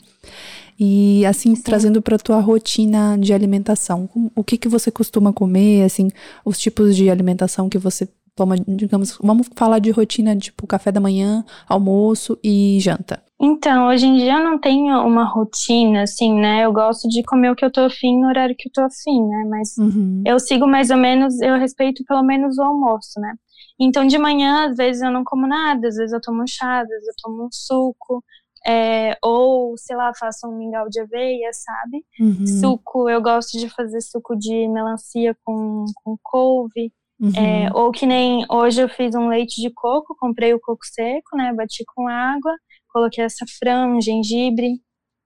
E 0.80 1.26
assim, 1.26 1.56
Sim. 1.56 1.62
trazendo 1.62 2.02
para 2.02 2.18
tua 2.18 2.40
rotina 2.40 3.18
de 3.18 3.34
alimentação, 3.34 4.10
o 4.36 4.44
que 4.44 4.58
que 4.58 4.68
você 4.68 4.92
costuma 4.92 5.32
comer, 5.32 5.84
assim, 5.84 6.10
os 6.44 6.60
tipos 6.60 6.96
de 6.96 7.10
alimentação 7.10 7.70
que 7.70 7.78
você 7.78 8.08
toma, 8.36 8.56
digamos, 8.68 9.18
vamos 9.22 9.48
falar 9.56 9.80
de 9.80 9.92
rotina, 9.92 10.36
tipo 10.36 10.66
café 10.66 10.92
da 10.92 11.00
manhã, 11.00 11.46
almoço 11.68 12.38
e 12.44 12.80
janta. 12.80 13.22
Então, 13.40 13.88
hoje 13.88 14.06
em 14.06 14.16
dia 14.16 14.36
eu 14.36 14.44
não 14.44 14.58
tenho 14.58 15.06
uma 15.06 15.26
rotina, 15.26 16.04
assim, 16.04 16.34
né? 16.34 16.64
Eu 16.64 16.72
gosto 16.72 17.10
de 17.10 17.22
comer 17.24 17.52
o 17.52 17.56
que 17.56 17.66
eu 17.66 17.72
tô 17.72 17.82
afim 17.82 18.20
no 18.20 18.28
horário 18.28 18.56
que 18.58 18.70
eu 18.70 18.72
tô 18.72 18.82
afim, 18.82 19.22
né? 19.28 19.46
Mas 19.50 19.78
uhum. 19.78 20.24
eu 20.26 20.40
sigo 20.40 20.66
mais 20.66 20.90
ou 20.90 20.98
menos, 20.98 21.42
eu 21.42 21.58
respeito 21.58 22.04
pelo 22.08 22.24
menos 22.24 22.58
o 22.58 22.64
almoço, 22.64 23.20
né? 23.20 23.34
Então, 23.80 24.06
de 24.06 24.18
manhã, 24.18 24.70
às 24.70 24.78
vezes 24.78 25.02
eu 25.02 25.12
não 25.12 25.24
como 25.24 25.46
nada, 25.46 25.88
às 25.88 25.96
vezes 25.96 26.14
eu 26.14 26.22
tomo 26.22 26.44
um 26.44 26.48
chá, 26.48 26.82
às 26.82 26.88
vezes 26.88 27.08
eu 27.08 27.14
tomo 27.22 27.46
um 27.46 27.50
suco, 27.52 28.24
é, 28.65 29.17
ou, 29.21 29.78
sei 29.78 29.95
lá, 29.95 30.12
faço 30.17 30.47
um 30.47 30.58
mingau 30.58 30.89
de 30.89 31.02
aveia, 31.02 31.52
sabe? 31.52 32.06
Uhum. 32.19 32.47
Suco, 32.47 33.10
eu 33.10 33.21
gosto 33.21 33.58
de 33.58 33.69
fazer 33.69 34.02
suco 34.02 34.36
de 34.36 34.67
melancia 34.69 35.36
com, 35.43 35.86
com 35.95 36.17
couve. 36.23 36.91
Uhum. 37.19 37.32
É, 37.36 37.69
ou 37.73 37.91
que 37.91 38.06
nem 38.06 38.45
hoje 38.49 38.82
eu 38.82 38.89
fiz 38.89 39.13
um 39.15 39.28
leite 39.28 39.62
de 39.62 39.69
coco, 39.69 40.15
comprei 40.17 40.54
o 40.54 40.60
coco 40.60 40.86
seco, 40.86 41.36
né? 41.36 41.54
Bati 41.54 41.84
com 41.93 42.08
água, 42.08 42.54
coloquei 42.91 43.23
açafrão, 43.23 43.99
gengibre. 44.02 44.82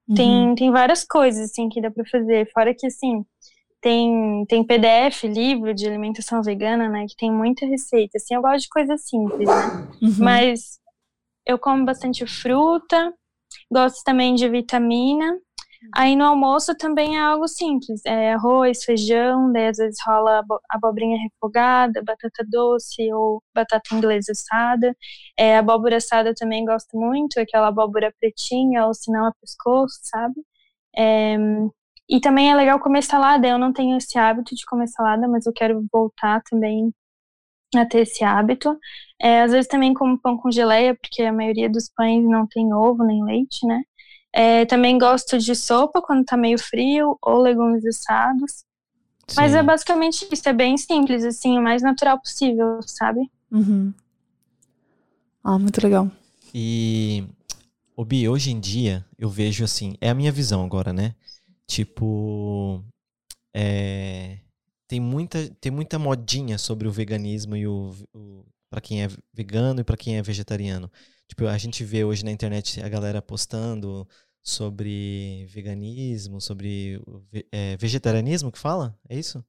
Uhum. 0.08 0.16
Tem, 0.16 0.56
tem 0.56 0.72
várias 0.72 1.04
coisas, 1.04 1.52
assim, 1.52 1.70
que 1.70 1.82
dá 1.82 1.92
pra 1.92 2.06
fazer. 2.06 2.50
Fora 2.52 2.74
que, 2.74 2.88
assim, 2.88 3.24
tem, 3.82 4.46
tem 4.48 4.64
PDF, 4.64 5.24
livro 5.24 5.74
de 5.74 5.88
alimentação 5.88 6.42
vegana, 6.42 6.90
né? 6.90 7.06
Que 7.08 7.16
tem 7.16 7.32
muita 7.32 7.66
receita. 7.66 8.18
Assim, 8.18 8.34
eu 8.34 8.42
gosto 8.42 8.64
de 8.64 8.70
coisas 8.70 9.08
simples, 9.08 9.48
né? 9.48 9.88
Uhum. 10.02 10.16
Mas 10.20 10.80
eu 11.46 11.58
como 11.58 11.86
bastante 11.86 12.26
fruta, 12.26 13.14
gosto 13.72 14.04
também 14.04 14.36
de 14.36 14.48
vitamina. 14.50 15.38
Aí 15.96 16.16
no 16.16 16.26
almoço 16.26 16.76
também 16.76 17.18
é 17.18 17.22
algo 17.22 17.48
simples, 17.48 18.02
é 18.06 18.34
arroz, 18.34 18.84
feijão, 18.84 19.52
daí 19.52 19.68
às 19.68 19.78
vezes 19.78 19.98
rola 20.06 20.44
abobrinha 20.70 21.18
refogada, 21.22 22.04
batata 22.04 22.44
doce 22.50 23.14
ou 23.14 23.44
batata 23.56 23.96
inglesa 23.96 24.32
assada. 24.32 24.96
É, 25.38 25.58
abóbora 25.58 25.98
assada 25.98 26.34
também 26.36 26.66
gosto 26.66 26.98
muito, 26.98 27.40
aquela 27.40 27.68
abóbora 27.68 28.14
pretinha 28.20 28.86
ou 28.86 28.92
não 29.10 29.26
a 29.28 29.34
pescoço, 29.42 30.00
sabe? 30.04 30.36
É, 30.98 31.38
e 32.10 32.20
também 32.22 32.52
é 32.52 32.56
legal 32.56 32.80
comer 32.80 33.04
salada, 33.04 33.48
eu 33.48 33.58
não 33.58 33.74
tenho 33.74 33.98
esse 33.98 34.18
hábito 34.18 34.56
de 34.56 34.66
comer 34.66 34.88
salada, 34.88 35.28
mas 35.28 35.46
eu 35.46 35.54
quero 35.54 35.86
voltar 35.92 36.42
também 36.50 36.92
a 37.76 37.86
ter 37.86 38.02
esse 38.02 38.24
hábito. 38.24 38.78
É, 39.20 39.42
às 39.42 39.52
vezes 39.52 39.68
também 39.68 39.94
como 39.94 40.20
pão 40.20 40.38
com 40.38 40.52
geleia, 40.52 40.96
porque 40.96 41.24
a 41.24 41.34
maioria 41.34 41.70
dos 41.70 41.90
pães 41.90 42.24
não 42.24 42.46
tem 42.46 42.74
ovo 42.74 43.04
nem 43.04 43.24
leite, 43.24 43.66
né? 43.66 43.82
É, 44.32 44.66
também 44.66 44.98
gosto 44.98 45.40
de 45.40 45.56
sopa 45.56 46.02
quando 46.02 46.24
tá 46.26 46.38
meio 46.38 46.60
frio, 46.60 47.18
ou 47.22 47.42
legumes 47.42 47.84
assados. 47.86 48.64
Sim. 49.28 49.36
Mas 49.36 49.56
é 49.56 49.64
basicamente 49.64 50.28
isso, 50.32 50.48
é 50.48 50.54
bem 50.54 50.78
simples, 50.78 51.24
assim, 51.24 51.58
o 51.58 51.62
mais 51.62 51.82
natural 51.82 52.20
possível, 52.20 52.80
sabe? 52.84 53.30
Uhum. 53.52 53.94
Ah, 55.44 55.58
muito 55.58 55.82
legal. 55.82 56.10
E, 56.54 57.26
Obi, 57.96 58.30
hoje 58.30 58.52
em 58.52 58.60
dia, 58.60 59.06
eu 59.18 59.30
vejo 59.30 59.64
assim, 59.64 59.96
é 60.00 60.10
a 60.10 60.14
minha 60.14 60.32
visão 60.32 60.64
agora, 60.64 60.94
né? 60.94 61.16
Tipo, 61.66 62.84
é, 63.54 64.38
tem, 64.88 65.00
muita, 65.00 65.50
tem 65.60 65.72
muita 65.72 65.98
modinha 65.98 66.58
sobre 66.58 66.88
o 66.88 66.92
veganismo 66.92 67.56
e 67.56 67.68
o, 67.68 67.94
o 68.14 68.46
para 68.70 68.82
quem 68.82 69.04
é 69.04 69.08
vegano 69.34 69.82
e 69.82 69.84
para 69.84 69.98
quem 69.98 70.18
é 70.18 70.22
vegetariano. 70.22 70.92
Tipo, 71.28 71.48
a 71.48 71.58
gente 71.58 71.84
vê 71.84 72.04
hoje 72.04 72.24
na 72.24 72.32
internet 72.32 72.82
a 72.82 72.90
galera 72.90 73.22
postando 73.22 74.08
sobre 74.42 75.46
veganismo, 75.50 76.40
sobre 76.40 77.02
é, 77.52 77.76
vegetarianismo 77.78 78.52
que 78.52 78.60
fala? 78.60 78.98
É 79.10 79.18
isso? 79.18 79.44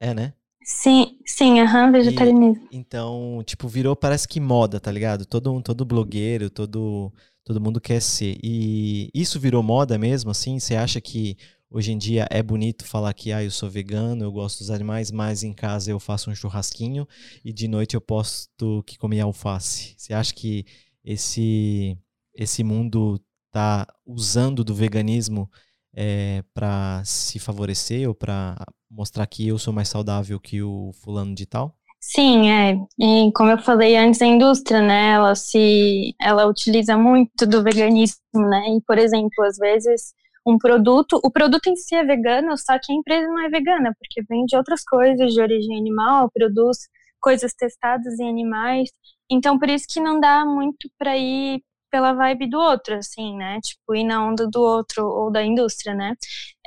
É, 0.00 0.14
né? 0.14 0.34
Sim, 0.64 1.18
sim, 1.26 1.60
aham, 1.60 1.86
uhum, 1.86 1.92
vegetarianismo. 1.92 2.68
E, 2.70 2.76
então, 2.76 3.42
tipo, 3.44 3.68
virou, 3.68 3.96
parece 3.96 4.28
que 4.28 4.40
moda, 4.40 4.78
tá 4.80 4.90
ligado? 4.90 5.26
Todo, 5.26 5.60
todo 5.62 5.84
blogueiro, 5.84 6.48
todo, 6.48 7.12
todo 7.44 7.60
mundo 7.60 7.80
quer 7.80 8.00
ser. 8.00 8.38
E 8.42 9.10
isso 9.12 9.40
virou 9.40 9.62
moda 9.62 9.98
mesmo, 9.98 10.30
assim? 10.30 10.58
Você 10.58 10.76
acha 10.76 11.00
que 11.00 11.36
hoje 11.72 11.92
em 11.92 11.98
dia 11.98 12.26
é 12.30 12.42
bonito 12.42 12.84
falar 12.84 13.12
que, 13.14 13.32
ah, 13.32 13.42
eu 13.42 13.50
sou 13.50 13.68
vegano, 13.68 14.24
eu 14.24 14.30
gosto 14.30 14.58
dos 14.58 14.70
animais, 14.70 15.10
mas 15.10 15.42
em 15.42 15.52
casa 15.52 15.90
eu 15.90 15.98
faço 15.98 16.30
um 16.30 16.34
churrasquinho 16.34 17.06
e 17.44 17.52
de 17.52 17.66
noite 17.66 17.94
eu 17.94 18.00
posto 18.00 18.82
que 18.86 18.98
comi 18.98 19.20
alface. 19.20 19.94
Você 19.96 20.12
acha 20.12 20.34
que 20.34 20.64
esse, 21.04 21.96
esse 22.34 22.62
mundo 22.62 23.20
está 23.46 23.86
usando 24.06 24.62
do 24.62 24.74
veganismo 24.74 25.50
é, 25.94 26.38
eh, 26.38 26.44
para 26.54 27.02
se 27.04 27.38
favorecer 27.38 28.08
ou 28.08 28.14
para 28.14 28.56
mostrar 28.90 29.26
que 29.26 29.46
eu 29.48 29.58
sou 29.58 29.72
mais 29.72 29.88
saudável 29.88 30.38
que 30.38 30.62
o 30.62 30.92
fulano 31.02 31.34
de 31.34 31.46
tal? 31.46 31.74
Sim, 32.00 32.50
é. 32.50 32.76
E 32.98 33.30
como 33.32 33.50
eu 33.50 33.58
falei 33.58 33.96
antes, 33.96 34.20
a 34.20 34.26
indústria, 34.26 34.82
né, 34.82 35.12
ela 35.12 35.34
se, 35.34 36.14
ela 36.20 36.46
utiliza 36.46 36.96
muito 36.98 37.46
do 37.46 37.62
veganismo, 37.62 38.18
né? 38.34 38.76
E 38.76 38.80
por 38.86 38.98
exemplo, 38.98 39.44
às 39.44 39.56
vezes 39.56 40.12
um 40.46 40.58
produto, 40.58 41.20
o 41.22 41.30
produto 41.30 41.68
em 41.68 41.76
si 41.76 41.94
é 41.94 42.04
vegano, 42.04 42.56
só 42.58 42.78
que 42.78 42.92
a 42.92 42.94
empresa 42.94 43.28
não 43.28 43.44
é 43.44 43.48
vegana, 43.48 43.94
porque 43.98 44.22
vende 44.28 44.56
outras 44.56 44.82
coisas 44.84 45.32
de 45.32 45.40
origem 45.40 45.78
animal, 45.78 46.30
produz 46.32 46.78
coisas 47.20 47.54
testadas 47.54 48.18
em 48.18 48.28
animais. 48.28 48.90
Então, 49.30 49.58
por 49.58 49.70
isso 49.70 49.86
que 49.88 50.00
não 50.00 50.20
dá 50.20 50.44
muito 50.44 50.90
para 50.98 51.16
ir 51.16 51.62
pela 51.90 52.12
vibe 52.14 52.48
do 52.48 52.58
outro, 52.58 52.96
assim, 52.96 53.36
né? 53.36 53.60
Tipo, 53.62 53.94
ir 53.94 54.04
na 54.04 54.26
onda 54.26 54.48
do 54.48 54.60
outro 54.62 55.06
ou 55.06 55.30
da 55.30 55.44
indústria, 55.44 55.94
né? 55.94 56.14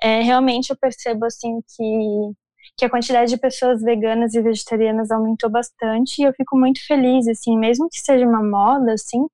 É, 0.02 0.22
realmente 0.22 0.70
eu 0.70 0.78
percebo, 0.78 1.26
assim, 1.26 1.62
que, 1.76 2.34
que 2.78 2.86
a 2.86 2.90
quantidade 2.90 3.32
de 3.32 3.38
pessoas 3.38 3.82
veganas 3.82 4.34
e 4.36 4.42
vegetarianas 4.42 5.12
aumentou 5.12 5.50
bastante 5.50 6.22
e 6.22 6.26
eu 6.26 6.34
fico 6.34 6.58
muito 6.58 6.86
feliz, 6.86 7.28
assim, 7.28 7.58
mesmo 7.58 7.90
que 7.90 8.00
seja 8.00 8.26
uma 8.26 8.44
moda, 8.44 8.94
assim, 8.94 9.26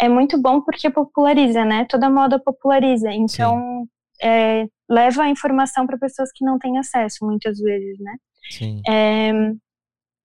é 0.00 0.08
muito 0.08 0.40
bom 0.40 0.60
porque 0.60 0.90
populariza, 0.90 1.64
né? 1.64 1.86
Toda 1.88 2.10
moda 2.10 2.38
populariza. 2.38 3.12
Então, 3.12 3.86
é, 4.22 4.66
leva 4.88 5.22
a 5.22 5.30
informação 5.30 5.86
para 5.86 5.98
pessoas 5.98 6.30
que 6.34 6.44
não 6.44 6.58
têm 6.58 6.78
acesso, 6.78 7.24
muitas 7.24 7.58
vezes, 7.58 7.98
né? 8.00 8.16
Sim. 8.50 8.82
É, 8.88 9.32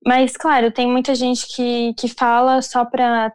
mas, 0.05 0.36
claro, 0.36 0.71
tem 0.71 0.88
muita 0.88 1.13
gente 1.13 1.45
que, 1.53 1.93
que 1.95 2.08
fala 2.08 2.62
só 2.62 2.86
para 2.86 3.34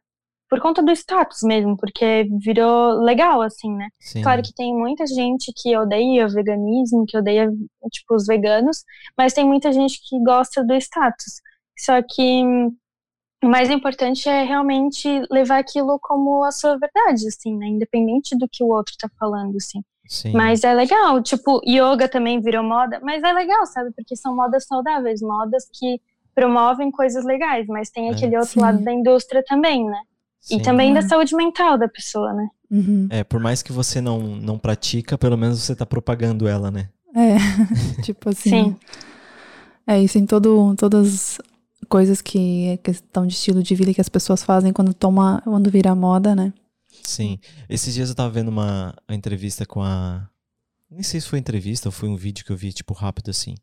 por 0.48 0.60
conta 0.60 0.82
do 0.82 0.92
status 0.92 1.42
mesmo, 1.42 1.76
porque 1.76 2.28
virou 2.40 3.00
legal, 3.00 3.42
assim, 3.42 3.74
né? 3.74 3.88
Sim. 3.98 4.22
Claro 4.22 4.40
que 4.40 4.54
tem 4.54 4.72
muita 4.72 5.04
gente 5.04 5.52
que 5.56 5.76
odeia 5.76 6.26
o 6.26 6.30
veganismo, 6.30 7.04
que 7.08 7.18
odeia, 7.18 7.50
tipo, 7.90 8.14
os 8.14 8.24
veganos, 8.26 8.84
mas 9.18 9.32
tem 9.32 9.44
muita 9.44 9.72
gente 9.72 9.98
que 10.06 10.22
gosta 10.22 10.62
do 10.62 10.74
status. 10.74 11.40
Só 11.76 12.00
que 12.02 12.44
o 13.44 13.48
mais 13.50 13.70
importante 13.70 14.28
é 14.28 14.42
realmente 14.44 15.08
levar 15.30 15.58
aquilo 15.58 15.98
como 16.00 16.42
a 16.44 16.50
sua 16.52 16.76
verdade, 16.78 17.26
assim, 17.28 17.56
né? 17.56 17.66
Independente 17.66 18.36
do 18.36 18.48
que 18.48 18.62
o 18.64 18.68
outro 18.68 18.94
tá 18.98 19.08
falando, 19.18 19.56
assim. 19.56 19.82
Sim. 20.06 20.32
Mas 20.32 20.64
é 20.64 20.74
legal, 20.74 21.22
tipo, 21.22 21.60
yoga 21.66 22.08
também 22.08 22.40
virou 22.40 22.62
moda, 22.62 23.00
mas 23.02 23.22
é 23.22 23.32
legal, 23.32 23.64
sabe? 23.66 23.90
Porque 23.96 24.14
são 24.16 24.34
modas 24.36 24.66
saudáveis, 24.66 25.20
modas 25.22 25.64
que 25.72 26.00
promovem 26.34 26.90
coisas 26.90 27.24
legais, 27.24 27.66
mas 27.68 27.90
tem 27.90 28.08
É. 28.08 28.12
aquele 28.12 28.36
outro 28.36 28.52
Sim. 28.54 28.60
lado 28.60 28.82
da 28.84 28.92
indústria 28.92 29.42
também, 29.46 29.84
né? 29.86 30.00
Sim. 30.40 30.56
E 30.56 30.62
também 30.62 30.92
da 30.92 30.98
É. 31.00 31.02
saúde 31.02 31.34
mental 31.34 31.78
da 31.78 31.88
pessoa, 31.88 32.32
né? 32.34 32.48
Uhum. 32.70 33.06
É, 33.10 33.24
por 33.24 33.40
mais 33.40 33.62
que 33.62 33.72
você 33.72 34.00
não, 34.00 34.18
não 34.20 34.58
pratica, 34.58 35.16
pelo 35.16 35.38
menos 35.38 35.60
você 35.62 35.74
tá 35.74 35.86
propagando 35.86 36.46
ela, 36.46 36.70
né? 36.70 36.88
É, 37.14 37.36
tipo 38.02 38.28
assim. 38.28 38.50
Sim. 38.50 38.76
É 39.86 40.00
isso 40.00 40.18
em 40.18 40.26
todo, 40.26 40.74
todas 40.76 41.06
as 41.06 41.40
coisas 41.84 42.20
que 42.22 42.68
é 42.68 42.76
questão 42.76 43.26
de 43.26 43.34
estilo 43.34 43.62
de 43.62 43.74
vida 43.74 43.94
que 43.94 44.00
as 44.00 44.08
pessoas 44.08 44.42
fazem 44.42 44.72
quando 44.72 44.94
toma, 44.94 45.40
quando 45.44 45.70
vira 45.70 45.94
moda, 45.94 46.34
né? 46.34 46.52
Sim. 47.02 47.38
Esses 47.68 47.94
dias 47.94 48.08
eu 48.08 48.14
tava 48.14 48.30
vendo 48.30 48.48
uma, 48.48 48.94
uma 49.08 49.14
entrevista 49.16 49.66
com 49.66 49.82
a. 49.82 50.28
Nem 50.90 51.02
sei 51.02 51.20
se 51.20 51.28
foi 51.28 51.38
entrevista 51.38 51.88
ou 51.88 51.92
foi 51.92 52.08
um 52.08 52.16
vídeo 52.16 52.44
que 52.44 52.52
eu 52.52 52.56
vi, 52.56 52.72
tipo, 52.72 52.94
rápido 52.94 53.30
assim. 53.30 53.54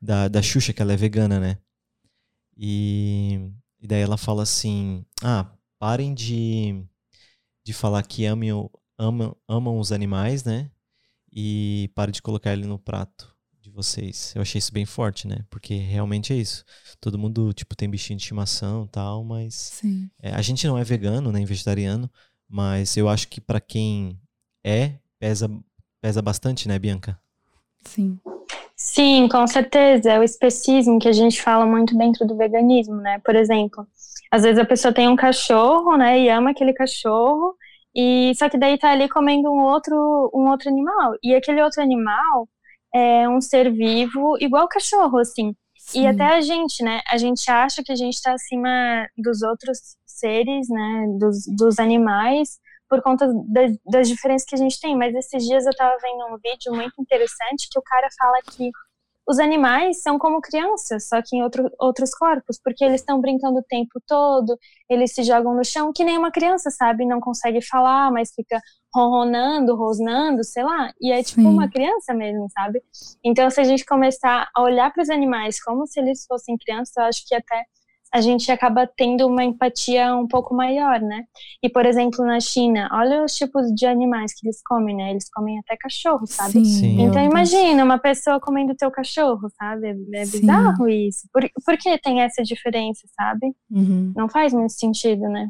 Da, 0.00 0.28
da 0.28 0.42
Xuxa, 0.42 0.72
que 0.72 0.82
ela 0.82 0.92
é 0.92 0.96
vegana, 0.96 1.38
né? 1.38 1.58
E, 2.56 3.50
e 3.80 3.86
daí 3.86 4.00
ela 4.00 4.16
fala 4.16 4.42
assim: 4.42 5.04
Ah, 5.22 5.50
parem 5.78 6.14
de, 6.14 6.84
de 7.64 7.72
falar 7.72 8.02
que 8.02 8.24
amem, 8.26 8.52
o- 8.52 8.70
amam, 8.98 9.36
amam 9.48 9.78
os 9.78 9.92
animais, 9.92 10.44
né? 10.44 10.70
E 11.32 11.90
parem 11.94 12.12
de 12.12 12.22
colocar 12.22 12.52
ele 12.52 12.66
no 12.66 12.78
prato 12.78 13.31
vocês. 13.72 14.32
Eu 14.34 14.42
achei 14.42 14.58
isso 14.58 14.72
bem 14.72 14.84
forte, 14.84 15.26
né? 15.26 15.38
Porque 15.50 15.74
realmente 15.74 16.32
é 16.32 16.36
isso. 16.36 16.64
Todo 17.00 17.18
mundo, 17.18 17.52
tipo, 17.52 17.74
tem 17.74 17.88
bichinho 17.88 18.16
de 18.16 18.22
estimação 18.22 18.84
e 18.84 18.88
tal, 18.88 19.24
mas. 19.24 19.54
Sim. 19.54 20.10
É, 20.20 20.32
a 20.32 20.42
gente 20.42 20.66
não 20.66 20.78
é 20.78 20.84
vegano 20.84 21.32
nem 21.32 21.44
vegetariano, 21.44 22.10
mas 22.48 22.96
eu 22.96 23.08
acho 23.08 23.28
que 23.28 23.40
pra 23.40 23.60
quem 23.60 24.18
é, 24.64 24.92
pesa, 25.18 25.50
pesa 26.00 26.20
bastante, 26.20 26.68
né, 26.68 26.78
Bianca? 26.78 27.18
Sim. 27.84 28.18
Sim, 28.76 29.28
com 29.28 29.46
certeza. 29.46 30.12
É 30.12 30.18
o 30.18 30.24
especismo 30.24 30.98
que 30.98 31.08
a 31.08 31.12
gente 31.12 31.40
fala 31.40 31.64
muito 31.64 31.96
dentro 31.96 32.26
do 32.26 32.36
veganismo, 32.36 32.96
né? 32.96 33.20
Por 33.24 33.36
exemplo, 33.36 33.86
às 34.30 34.42
vezes 34.42 34.58
a 34.58 34.64
pessoa 34.64 34.92
tem 34.92 35.08
um 35.08 35.16
cachorro, 35.16 35.96
né, 35.96 36.20
e 36.20 36.28
ama 36.28 36.50
aquele 36.50 36.72
cachorro, 36.72 37.56
e 37.94 38.32
só 38.34 38.48
que 38.48 38.58
daí 38.58 38.78
tá 38.78 38.90
ali 38.90 39.08
comendo 39.08 39.50
um 39.50 39.62
outro, 39.62 40.30
um 40.34 40.48
outro 40.50 40.68
animal. 40.68 41.14
E 41.22 41.34
aquele 41.34 41.62
outro 41.62 41.82
animal 41.82 42.48
é 42.94 43.28
um 43.28 43.40
ser 43.40 43.72
vivo 43.72 44.36
igual 44.40 44.68
cachorro, 44.68 45.18
assim. 45.18 45.54
Sim. 45.78 46.02
E 46.02 46.06
até 46.06 46.24
a 46.36 46.40
gente, 46.40 46.82
né? 46.82 47.00
A 47.08 47.16
gente 47.18 47.50
acha 47.50 47.82
que 47.82 47.92
a 47.92 47.96
gente 47.96 48.14
está 48.14 48.32
acima 48.32 49.06
dos 49.16 49.42
outros 49.42 49.96
seres, 50.06 50.68
né? 50.68 51.06
Dos, 51.18 51.44
dos 51.56 51.78
animais, 51.78 52.60
por 52.88 53.02
conta 53.02 53.26
das, 53.46 53.76
das 53.84 54.08
diferenças 54.08 54.46
que 54.46 54.54
a 54.54 54.58
gente 54.58 54.80
tem. 54.80 54.96
Mas 54.96 55.14
esses 55.14 55.44
dias 55.44 55.64
eu 55.64 55.70
estava 55.70 55.96
vendo 56.00 56.34
um 56.34 56.38
vídeo 56.42 56.74
muito 56.74 56.94
interessante 57.00 57.68
que 57.70 57.78
o 57.78 57.82
cara 57.82 58.08
fala 58.18 58.38
que 58.52 58.70
os 59.26 59.38
animais 59.38 60.02
são 60.02 60.18
como 60.18 60.40
crianças, 60.40 61.08
só 61.08 61.22
que 61.22 61.36
em 61.36 61.42
outro, 61.42 61.70
outros 61.78 62.12
corpos, 62.14 62.58
porque 62.62 62.84
eles 62.84 63.00
estão 63.00 63.20
brincando 63.20 63.58
o 63.60 63.62
tempo 63.62 64.00
todo, 64.06 64.58
eles 64.88 65.14
se 65.14 65.22
jogam 65.22 65.54
no 65.54 65.64
chão, 65.64 65.92
que 65.94 66.04
nem 66.04 66.18
uma 66.18 66.32
criança, 66.32 66.70
sabe? 66.70 67.06
Não 67.06 67.20
consegue 67.20 67.62
falar, 67.62 68.10
mas 68.10 68.32
fica 68.34 68.60
ronronando, 68.94 69.74
rosnando, 69.76 70.44
sei 70.44 70.62
lá. 70.64 70.92
E 71.00 71.12
é 71.12 71.22
tipo 71.22 71.42
Sim. 71.42 71.48
uma 71.48 71.68
criança 71.68 72.12
mesmo, 72.14 72.46
sabe? 72.50 72.82
Então, 73.24 73.48
se 73.50 73.60
a 73.60 73.64
gente 73.64 73.84
começar 73.84 74.48
a 74.54 74.62
olhar 74.62 74.92
para 74.92 75.02
os 75.02 75.10
animais 75.10 75.62
como 75.62 75.86
se 75.86 76.00
eles 76.00 76.24
fossem 76.26 76.56
crianças, 76.58 76.96
eu 76.96 77.04
acho 77.04 77.26
que 77.26 77.34
até 77.34 77.64
a 78.14 78.20
gente 78.20 78.52
acaba 78.52 78.86
tendo 78.86 79.26
uma 79.26 79.42
empatia 79.42 80.14
um 80.14 80.28
pouco 80.28 80.54
maior, 80.54 81.00
né? 81.00 81.24
E, 81.62 81.68
por 81.70 81.86
exemplo, 81.86 82.22
na 82.26 82.38
China, 82.40 82.86
olha 82.92 83.24
os 83.24 83.34
tipos 83.34 83.72
de 83.74 83.86
animais 83.86 84.34
que 84.34 84.46
eles 84.46 84.60
comem, 84.62 84.94
né? 84.94 85.12
Eles 85.12 85.30
comem 85.30 85.58
até 85.60 85.78
cachorro, 85.78 86.26
sabe? 86.26 86.52
Sim, 86.52 86.64
Sim. 86.64 87.00
Então 87.00 87.14
Deus. 87.22 87.26
imagina 87.32 87.82
uma 87.82 87.98
pessoa 87.98 88.38
comendo 88.38 88.74
teu 88.74 88.90
cachorro, 88.90 89.48
sabe? 89.58 89.86
É- 89.88 90.20
É 90.20 90.26
Sim. 90.26 90.40
bizarro 90.42 90.86
isso. 90.90 91.26
Por, 91.32 91.42
por 91.64 91.78
que 91.78 91.96
tem 92.00 92.20
essa 92.20 92.42
diferença, 92.42 93.00
sabe? 93.18 93.54
Uhum. 93.70 94.12
Não 94.14 94.28
faz 94.28 94.52
muito 94.52 94.74
sentido, 94.74 95.22
né? 95.30 95.48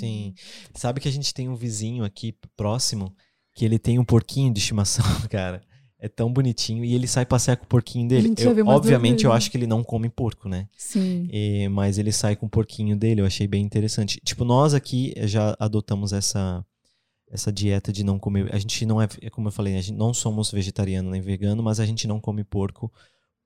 Sim. 0.00 0.34
Sabe 0.74 1.00
que 1.00 1.08
a 1.08 1.12
gente 1.12 1.32
tem 1.34 1.48
um 1.48 1.54
vizinho 1.54 2.04
aqui 2.04 2.34
próximo 2.56 3.14
que 3.54 3.64
ele 3.64 3.78
tem 3.78 3.98
um 3.98 4.04
porquinho 4.04 4.52
de 4.52 4.58
estimação, 4.60 5.04
cara. 5.30 5.62
É 5.98 6.08
tão 6.08 6.32
bonitinho 6.32 6.84
e 6.84 6.94
ele 6.94 7.06
sai 7.06 7.24
passear 7.24 7.56
com 7.56 7.64
o 7.64 7.68
porquinho 7.68 8.08
dele. 8.08 8.28
Eu- 8.42 8.66
obviamente, 8.76 9.24
eu 9.24 9.32
acho 9.32 9.48
que 9.50 9.56
ele 9.56 9.68
não 9.68 9.84
come 9.84 10.08
porco, 10.08 10.48
né? 10.48 10.66
Sim. 10.76 11.28
E- 11.30 11.68
mas 11.68 11.96
ele 11.96 12.10
sai 12.10 12.34
com 12.34 12.46
o 12.46 12.50
porquinho 12.50 12.96
dele, 12.96 13.20
eu 13.20 13.26
achei 13.26 13.46
bem 13.46 13.62
interessante. 13.64 14.20
Tipo, 14.24 14.44
nós 14.44 14.74
aqui 14.74 15.14
já 15.28 15.54
adotamos 15.60 16.12
essa 16.12 16.64
essa 17.30 17.50
dieta 17.52 17.92
de 17.92 18.02
não 18.04 18.18
comer. 18.18 18.54
A 18.54 18.58
gente 18.58 18.84
não 18.84 19.00
é, 19.00 19.08
é 19.22 19.30
como 19.30 19.48
eu 19.48 19.52
falei, 19.52 19.76
a 19.76 19.80
gente 19.80 19.96
não 19.96 20.12
somos 20.12 20.50
vegetariano 20.50 21.08
nem 21.10 21.20
vegano, 21.22 21.62
mas 21.62 21.78
a 21.80 21.86
gente 21.86 22.06
não 22.06 22.20
come 22.20 22.42
porco 22.44 22.92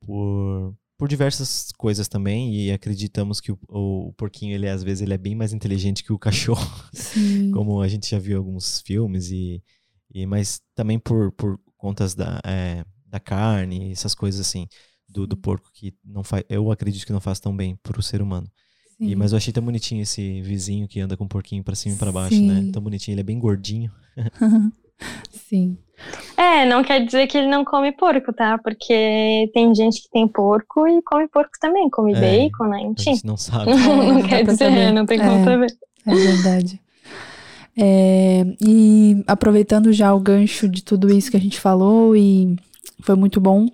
por 0.00 0.74
por 0.98 1.09
diversas 1.09 1.70
coisas 1.76 2.09
também 2.09 2.54
e 2.54 2.72
acreditamos 2.72 3.40
que 3.40 3.52
o, 3.52 3.59
o 3.68 4.12
porquinho 4.14 4.54
ele 4.54 4.68
às 4.68 4.82
vezes 4.82 5.02
ele 5.02 5.14
é 5.14 5.18
bem 5.18 5.35
mais 5.35 5.52
inteligente 5.52 6.02
que 6.02 6.12
o 6.12 6.18
cachorro, 6.18 6.66
Sim. 6.92 7.50
como 7.52 7.80
a 7.80 7.88
gente 7.88 8.11
já 8.11 8.18
viu 8.18 8.35
em 8.35 8.38
alguns 8.38 8.80
filmes 8.80 9.30
e, 9.30 9.62
e 10.12 10.26
mas 10.26 10.61
também 10.74 10.98
por, 10.98 11.32
por 11.32 11.59
contas 11.76 12.14
da 12.14 12.40
é, 12.44 12.85
da 13.06 13.20
carne, 13.20 13.92
essas 13.92 14.14
coisas 14.14 14.40
assim 14.40 14.66
do, 15.09 15.26
do 15.26 15.37
porco 15.37 15.70
que 15.72 15.94
não 16.04 16.24
faz, 16.24 16.44
eu 16.48 16.70
acredito 16.70 17.06
que 17.06 17.12
não 17.12 17.20
faz 17.20 17.38
tão 17.38 17.56
bem 17.56 17.76
pro 17.82 18.02
ser 18.02 18.20
humano. 18.20 18.50
E, 18.98 19.14
mas 19.14 19.32
eu 19.32 19.37
achei 19.37 19.52
tão 19.52 19.62
bonitinho 19.62 20.02
esse 20.02 20.40
vizinho 20.40 20.88
que 20.88 20.98
anda 21.00 21.18
com 21.18 21.24
um 21.24 21.28
porquinho 21.28 21.62
pra 21.62 21.74
cima 21.74 21.94
e 21.94 21.98
pra 21.98 22.11
baixo, 22.11 22.40
né? 22.40 22.62
Sim. 22.62 22.72
Tão 22.72 22.82
bonitinho, 22.82 23.12
ele 23.14 23.20
é 23.20 23.24
bem 23.24 23.38
gordinho. 23.38 23.92
Sim. 25.30 25.76
É, 26.37 26.66
não 26.66 26.82
quer 26.85 27.04
dizer 27.04 27.26
que 27.26 27.38
ele 27.38 27.46
não 27.48 27.64
come 27.64 27.90
porco, 27.92 28.32
tá? 28.32 28.59
Porque 28.59 29.50
tem 29.54 29.74
gente 29.74 30.02
que 30.02 30.11
tem 30.11 30.28
porco 30.28 30.87
e 30.87 31.00
come 31.02 31.26
porco 31.28 31.52
também, 31.61 31.88
come 31.88 32.12
É, 32.14 32.20
bacon, 32.20 32.64
né? 32.68 32.76
A 32.78 32.82
Enfim, 32.82 33.14
gente 33.14 33.24
não 33.26 33.37
sabe. 33.37 33.66
não, 33.74 34.02
É, 34.02 34.12
não 34.12 34.22
quer 34.22 34.44
dizer, 34.44 34.56
saber. 34.70 34.92
não 34.92 35.06
tem 35.06 35.20
É. 35.20 35.24
como 35.26 35.44
saber. 35.44 35.76
É 36.06 36.14
verdade. 36.14 36.80
É, 37.78 38.44
e 38.61 39.22
aproveitando 39.26 39.92
já 39.92 40.14
o 40.14 40.20
gancho 40.20 40.68
de 40.68 40.82
tudo 40.82 41.12
isso 41.12 41.30
que 41.30 41.37
a 41.37 41.40
gente 41.40 41.61
falou 41.61 42.16
e 42.16 42.56
foi 43.00 43.14
muito 43.14 43.40
bom, 43.40 43.66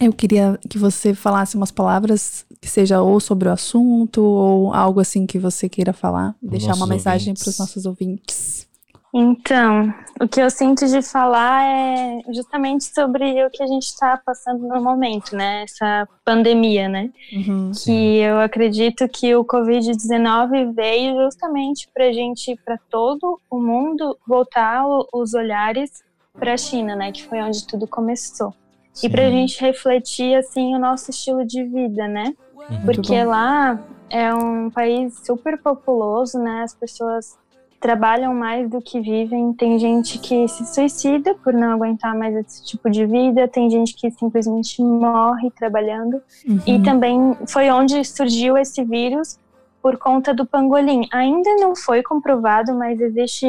eu 0.00 0.12
queria 0.12 0.58
que 0.68 0.78
você 0.78 1.14
falasse 1.14 1.56
umas 1.56 1.70
palavras 1.70 2.44
que 2.60 2.68
seja 2.68 3.00
ou 3.02 3.20
sobre 3.20 3.48
o 3.48 3.52
assunto 3.52 4.22
ou 4.22 4.72
algo 4.74 4.98
assim 5.00 5.26
que 5.26 5.38
você 5.38 5.68
queira 5.68 5.92
falar, 5.92 6.34
deixar 6.42 6.74
uma 6.74 6.86
mensagem 6.86 7.34
para 7.34 7.48
os 7.48 7.58
nossos 7.58 7.86
ouvintes. 7.86 8.66
Então, 9.12 9.92
o 10.20 10.28
que 10.28 10.40
eu 10.40 10.48
sinto 10.48 10.86
de 10.86 11.02
falar 11.02 11.64
é 11.64 12.22
justamente 12.32 12.84
sobre 12.84 13.44
o 13.44 13.50
que 13.50 13.62
a 13.62 13.66
gente 13.66 13.84
está 13.84 14.16
passando 14.16 14.68
no 14.68 14.80
momento, 14.80 15.34
né? 15.34 15.64
Essa 15.64 16.08
pandemia, 16.24 16.88
né? 16.88 17.10
Uhum. 17.32 17.74
Sim. 17.74 17.92
que 17.92 18.18
eu 18.18 18.38
acredito 18.38 19.08
que 19.08 19.34
o 19.34 19.44
Covid-19 19.44 20.72
veio 20.72 21.24
justamente 21.24 21.88
para 21.92 22.06
a 22.06 22.12
gente, 22.12 22.56
para 22.64 22.78
todo 22.88 23.40
o 23.50 23.58
mundo, 23.58 24.16
voltar 24.26 24.84
os 25.12 25.34
olhares 25.34 26.04
para 26.38 26.54
a 26.54 26.56
China, 26.56 26.94
né, 26.94 27.10
que 27.10 27.26
foi 27.26 27.42
onde 27.42 27.66
tudo 27.66 27.86
começou. 27.86 28.54
Sim. 28.92 29.06
e 29.06 29.10
para 29.10 29.26
a 29.26 29.30
gente 29.30 29.60
refletir 29.60 30.34
assim 30.34 30.74
o 30.74 30.78
nosso 30.78 31.10
estilo 31.10 31.44
de 31.44 31.64
vida, 31.64 32.08
né? 32.08 32.34
Uhum. 32.56 32.82
Porque 32.84 33.24
lá 33.24 33.78
é 34.10 34.34
um 34.34 34.68
país 34.68 35.24
super 35.24 35.56
populoso, 35.58 36.38
né? 36.38 36.62
As 36.62 36.74
pessoas 36.74 37.38
trabalham 37.80 38.34
mais 38.34 38.68
do 38.68 38.80
que 38.80 39.00
vivem. 39.00 39.52
Tem 39.54 39.78
gente 39.78 40.18
que 40.18 40.46
se 40.46 40.66
suicida 40.66 41.34
por 41.42 41.54
não 41.54 41.72
aguentar 41.72 42.14
mais 42.14 42.36
esse 42.36 42.64
tipo 42.64 42.90
de 42.90 43.06
vida, 43.06 43.48
tem 43.48 43.70
gente 43.70 43.94
que 43.94 44.10
simplesmente 44.10 44.82
morre 44.82 45.50
trabalhando. 45.50 46.22
Uhum. 46.46 46.60
E 46.66 46.82
também 46.82 47.36
foi 47.48 47.70
onde 47.70 48.04
surgiu 48.04 48.56
esse 48.58 48.84
vírus 48.84 49.38
por 49.82 49.96
conta 49.96 50.34
do 50.34 50.44
pangolim. 50.44 51.08
Ainda 51.10 51.56
não 51.56 51.74
foi 51.74 52.02
comprovado, 52.02 52.74
mas 52.74 53.00
existe, 53.00 53.48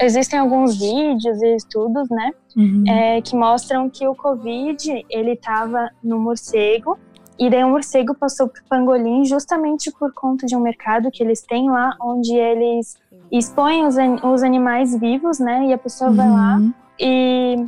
existem 0.00 0.38
alguns 0.38 0.78
vídeos 0.78 1.42
e 1.42 1.56
estudos, 1.56 2.08
né, 2.08 2.30
uhum. 2.56 2.84
é, 2.88 3.20
que 3.20 3.34
mostram 3.34 3.90
que 3.90 4.06
o 4.06 4.14
Covid 4.14 5.04
ele 5.10 5.32
estava 5.32 5.90
no 6.02 6.20
morcego 6.20 6.96
e 7.38 7.50
daí 7.50 7.62
o 7.64 7.68
morcego 7.68 8.14
passou 8.14 8.48
para 8.48 8.62
o 8.62 8.64
pangolim 8.64 9.24
justamente 9.24 9.90
por 9.92 10.12
conta 10.12 10.46
de 10.46 10.56
um 10.56 10.60
mercado 10.60 11.10
que 11.10 11.22
eles 11.22 11.42
têm 11.42 11.70
lá, 11.70 11.94
onde 12.00 12.34
eles 12.34 12.96
expõem 13.30 13.86
os, 13.86 13.96
os 14.22 14.42
animais 14.42 14.94
vivos, 14.98 15.38
né? 15.38 15.66
E 15.66 15.72
a 15.72 15.78
pessoa 15.78 16.10
uhum. 16.10 16.16
vai 16.16 16.30
lá 16.30 16.56
uhum. 16.56 16.72
e, 16.98 17.66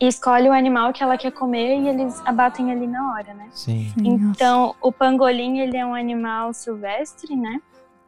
e, 0.00 0.08
escolhe 0.08 0.48
o 0.48 0.52
animal 0.52 0.92
que 0.92 1.02
ela 1.02 1.16
quer 1.16 1.32
comer 1.32 1.78
e 1.80 1.88
eles 1.88 2.20
abatem 2.24 2.70
ali 2.72 2.86
na 2.86 3.12
hora, 3.12 3.34
né? 3.34 3.48
Sim. 3.52 3.92
Então, 3.98 4.74
o 4.80 4.92
pangolim, 4.92 5.60
ele 5.60 5.76
é 5.76 5.84
um 5.84 5.94
animal 5.94 6.52
silvestre, 6.52 7.36
né? 7.36 7.60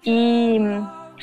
E 0.05 0.59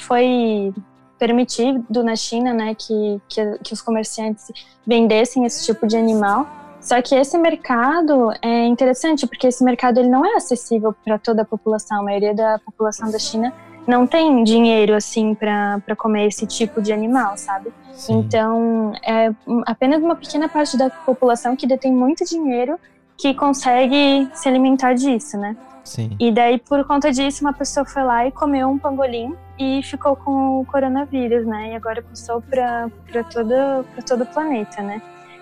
foi 0.02 0.74
permitido 1.18 2.04
na 2.04 2.18
China, 2.18 2.54
né, 2.54 2.76
que, 2.76 3.22
que, 3.30 3.58
que 3.64 3.74
os 3.74 3.82
comerciantes 3.82 4.52
vendessem 4.86 5.46
esse 5.46 5.66
tipo 5.66 5.88
de 5.88 5.96
animal. 5.96 6.46
Só 6.82 7.02
que 7.02 7.16
esse 7.16 7.38
mercado 7.38 8.34
é 8.42 8.66
interessante 8.66 9.26
porque 9.26 9.48
esse 9.48 9.64
mercado 9.64 10.00
ele 10.00 10.10
não 10.10 10.26
é 10.26 10.36
acessível 10.36 10.94
para 11.06 11.18
toda 11.18 11.44
a 11.44 11.46
população. 11.46 12.02
A 12.02 12.04
maioria 12.04 12.34
da 12.34 12.60
população 12.60 13.10
da 13.10 13.18
China 13.18 13.54
não 13.88 14.08
tem 14.08 14.44
dinheiro 14.44 14.96
assim 14.96 15.36
para 15.36 15.96
comer 15.98 16.28
esse 16.28 16.46
tipo 16.46 16.82
de 16.82 16.94
animal, 16.94 17.38
sabe? 17.38 17.74
Sim. 17.94 18.20
Então 18.20 18.94
é 19.04 19.32
apenas 19.66 20.02
uma 20.02 20.16
pequena 20.16 20.50
parte 20.50 20.78
da 20.78 20.90
população 20.90 21.56
que 21.56 21.68
detém 21.68 21.92
muito 21.92 22.26
dinheiro 22.26 22.80
que 23.18 23.34
consegue 23.34 24.28
se 24.34 24.50
alimentar 24.50 24.94
disso, 24.94 25.38
né? 25.38 25.56
Sim. 25.84 26.16
E 26.20 26.32
daí 26.32 26.58
por 26.60 26.84
conta 26.86 27.12
disso 27.12 27.44
uma 27.44 27.54
pessoa 27.54 27.86
foi 27.86 28.04
lá 28.04 28.26
e 28.26 28.32
comeu 28.32 28.70
um 28.70 28.80
pangolim 28.80 29.36
e 29.60 29.82
ficou 29.84 30.16
com 30.16 30.62
o 30.62 30.66
coronavírus, 30.66 31.46
né? 31.46 31.72
E 31.74 31.76
agora 31.76 32.02
passou 32.02 32.42
para 32.42 32.90
todo 33.32 33.86
para 33.94 34.04
todo 34.06 34.24
o 34.24 34.26
planeta, 34.26 34.82
né? 34.82 35.02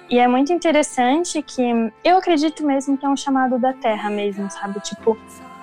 E 0.10 0.20
é 0.20 0.28
muito 0.28 0.52
interessante 0.52 1.42
que 1.42 1.64
eu 2.04 2.18
acredito 2.18 2.66
mesmo 2.66 2.98
que 2.98 3.06
é 3.06 3.10
um 3.10 3.16
chamado 3.16 3.58
da 3.58 3.72
Terra 3.72 4.10
mesmo, 4.10 4.52
sabe? 4.52 4.82
Tipo, 4.82 5.18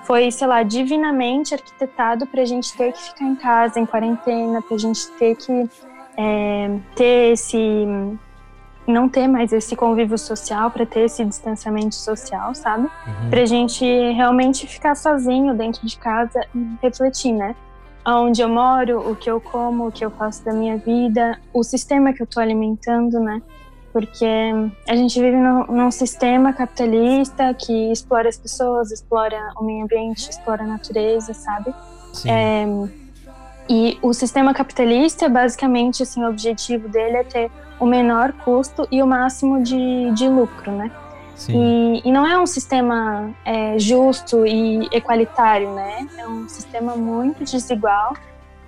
foi, 0.09 0.31
sei 0.31 0.47
lá, 0.47 0.63
divinamente 0.63 1.53
arquitetado 1.53 2.25
para 2.25 2.41
a 2.41 2.45
gente 2.45 2.75
ter 2.75 2.91
que 2.93 2.99
ficar 2.99 3.25
em 3.25 3.35
casa, 3.35 3.79
em 3.79 3.85
quarentena, 3.85 4.59
para 4.59 4.75
a 4.75 4.79
gente 4.79 5.07
ter 5.19 5.35
que 5.35 5.69
é, 6.17 6.79
ter 6.95 7.33
esse. 7.33 7.85
não 8.87 9.07
ter 9.07 9.27
mais 9.27 9.53
esse 9.53 9.75
convívio 9.75 10.17
social, 10.17 10.71
para 10.71 10.83
ter 10.83 11.01
esse 11.01 11.23
distanciamento 11.23 11.93
social, 11.93 12.55
sabe? 12.55 12.85
Uhum. 12.85 13.29
Para 13.29 13.41
a 13.41 13.45
gente 13.45 13.85
realmente 13.85 14.65
ficar 14.65 14.95
sozinho 14.95 15.53
dentro 15.53 15.85
de 15.85 15.95
casa 15.99 16.41
e 16.55 16.75
refletir, 16.81 17.31
né? 17.31 17.55
Onde 18.03 18.41
eu 18.41 18.49
moro, 18.49 19.11
o 19.11 19.15
que 19.15 19.29
eu 19.29 19.39
como, 19.39 19.89
o 19.89 19.91
que 19.91 20.03
eu 20.03 20.09
faço 20.09 20.43
da 20.43 20.51
minha 20.51 20.77
vida, 20.77 21.39
o 21.53 21.61
sistema 21.61 22.13
que 22.13 22.23
eu 22.23 22.25
estou 22.25 22.41
alimentando, 22.41 23.19
né? 23.19 23.43
Porque 23.91 24.25
a 24.87 24.95
gente 24.95 25.19
vive 25.19 25.37
no, 25.37 25.65
num 25.67 25.91
sistema 25.91 26.53
capitalista 26.53 27.53
que 27.53 27.91
explora 27.91 28.29
as 28.29 28.37
pessoas, 28.37 28.91
explora 28.91 29.53
o 29.57 29.63
meio 29.63 29.83
ambiente, 29.83 30.29
explora 30.29 30.63
a 30.63 30.67
natureza, 30.67 31.33
sabe? 31.33 31.73
É, 32.25 32.65
e 33.69 33.99
o 34.01 34.13
sistema 34.13 34.53
capitalista, 34.53 35.29
basicamente, 35.29 36.01
assim, 36.01 36.23
o 36.23 36.29
objetivo 36.29 36.89
dele 36.89 37.17
é 37.17 37.23
ter 37.23 37.51
o 37.79 37.85
menor 37.85 38.33
custo 38.33 38.87
e 38.91 39.01
o 39.01 39.07
máximo 39.07 39.61
de, 39.61 40.11
de 40.11 40.27
lucro, 40.27 40.71
né? 40.71 40.91
E, 41.47 42.01
e, 42.03 42.11
não 42.11 42.27
é 42.27 42.37
um 42.37 42.45
sistema 42.45 43.33
é, 43.45 43.79
justo 43.79 44.45
e 44.45 44.89
equalitário, 44.91 45.73
né? 45.73 46.05
É 46.17 46.27
um 46.27 46.49
sistema 46.49 46.97
muito 46.97 47.45
desigual 47.45 48.13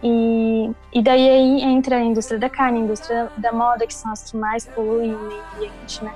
e, 0.03 0.71
e 0.93 1.01
daí 1.01 1.29
aí 1.29 1.61
entra 1.61 1.97
a 1.97 2.03
indústria 2.03 2.39
da 2.39 2.49
carne, 2.49 2.79
a 2.79 2.81
indústria 2.81 3.31
da 3.37 3.51
moda, 3.51 3.85
que 3.85 3.93
são 3.93 4.11
as 4.11 4.31
que 4.31 4.37
mais 4.37 4.65
poluem 4.65 5.13
o 5.13 5.19
meio 5.19 5.41
ambiente, 5.55 6.03
né? 6.03 6.13